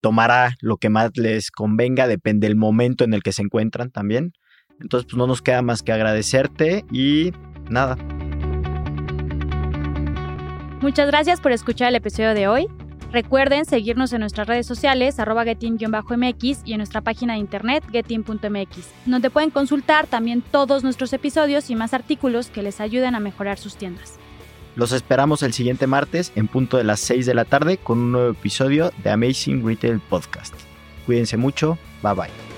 tomará 0.00 0.54
lo 0.60 0.76
que 0.76 0.88
más 0.88 1.10
les 1.16 1.50
convenga, 1.50 2.06
depende 2.06 2.46
del 2.46 2.56
momento 2.56 3.02
en 3.02 3.12
el 3.12 3.24
que 3.24 3.32
se 3.32 3.42
encuentran 3.42 3.90
también. 3.90 4.34
Entonces, 4.80 5.06
pues 5.06 5.18
no 5.18 5.26
nos 5.26 5.42
queda 5.42 5.62
más 5.62 5.82
que 5.82 5.92
agradecerte 5.92 6.84
y 6.92 7.32
nada. 7.68 7.96
Muchas 10.80 11.08
gracias 11.08 11.40
por 11.40 11.52
escuchar 11.52 11.88
el 11.88 11.96
episodio 11.96 12.32
de 12.34 12.48
hoy. 12.48 12.68
Recuerden 13.12 13.64
seguirnos 13.64 14.12
en 14.12 14.20
nuestras 14.20 14.46
redes 14.46 14.66
sociales, 14.66 15.18
arroba 15.18 15.44
getin-mx 15.44 16.62
y 16.64 16.72
en 16.72 16.78
nuestra 16.78 17.00
página 17.00 17.34
de 17.34 17.40
internet 17.40 17.84
getin.mx, 17.90 18.88
donde 19.04 19.30
pueden 19.30 19.50
consultar 19.50 20.06
también 20.06 20.42
todos 20.42 20.82
nuestros 20.84 21.12
episodios 21.12 21.68
y 21.70 21.74
más 21.74 21.92
artículos 21.92 22.48
que 22.48 22.62
les 22.62 22.80
ayuden 22.80 23.14
a 23.14 23.20
mejorar 23.20 23.58
sus 23.58 23.76
tiendas. 23.76 24.18
Los 24.76 24.92
esperamos 24.92 25.42
el 25.42 25.52
siguiente 25.52 25.86
martes 25.86 26.32
en 26.36 26.46
punto 26.46 26.76
de 26.76 26.84
las 26.84 27.00
6 27.00 27.26
de 27.26 27.34
la 27.34 27.44
tarde 27.44 27.76
con 27.76 27.98
un 27.98 28.12
nuevo 28.12 28.30
episodio 28.30 28.92
de 29.02 29.10
Amazing 29.10 29.66
Retail 29.66 30.00
Podcast. 30.00 30.54
Cuídense 31.04 31.36
mucho, 31.36 31.76
bye 32.02 32.14
bye. 32.14 32.49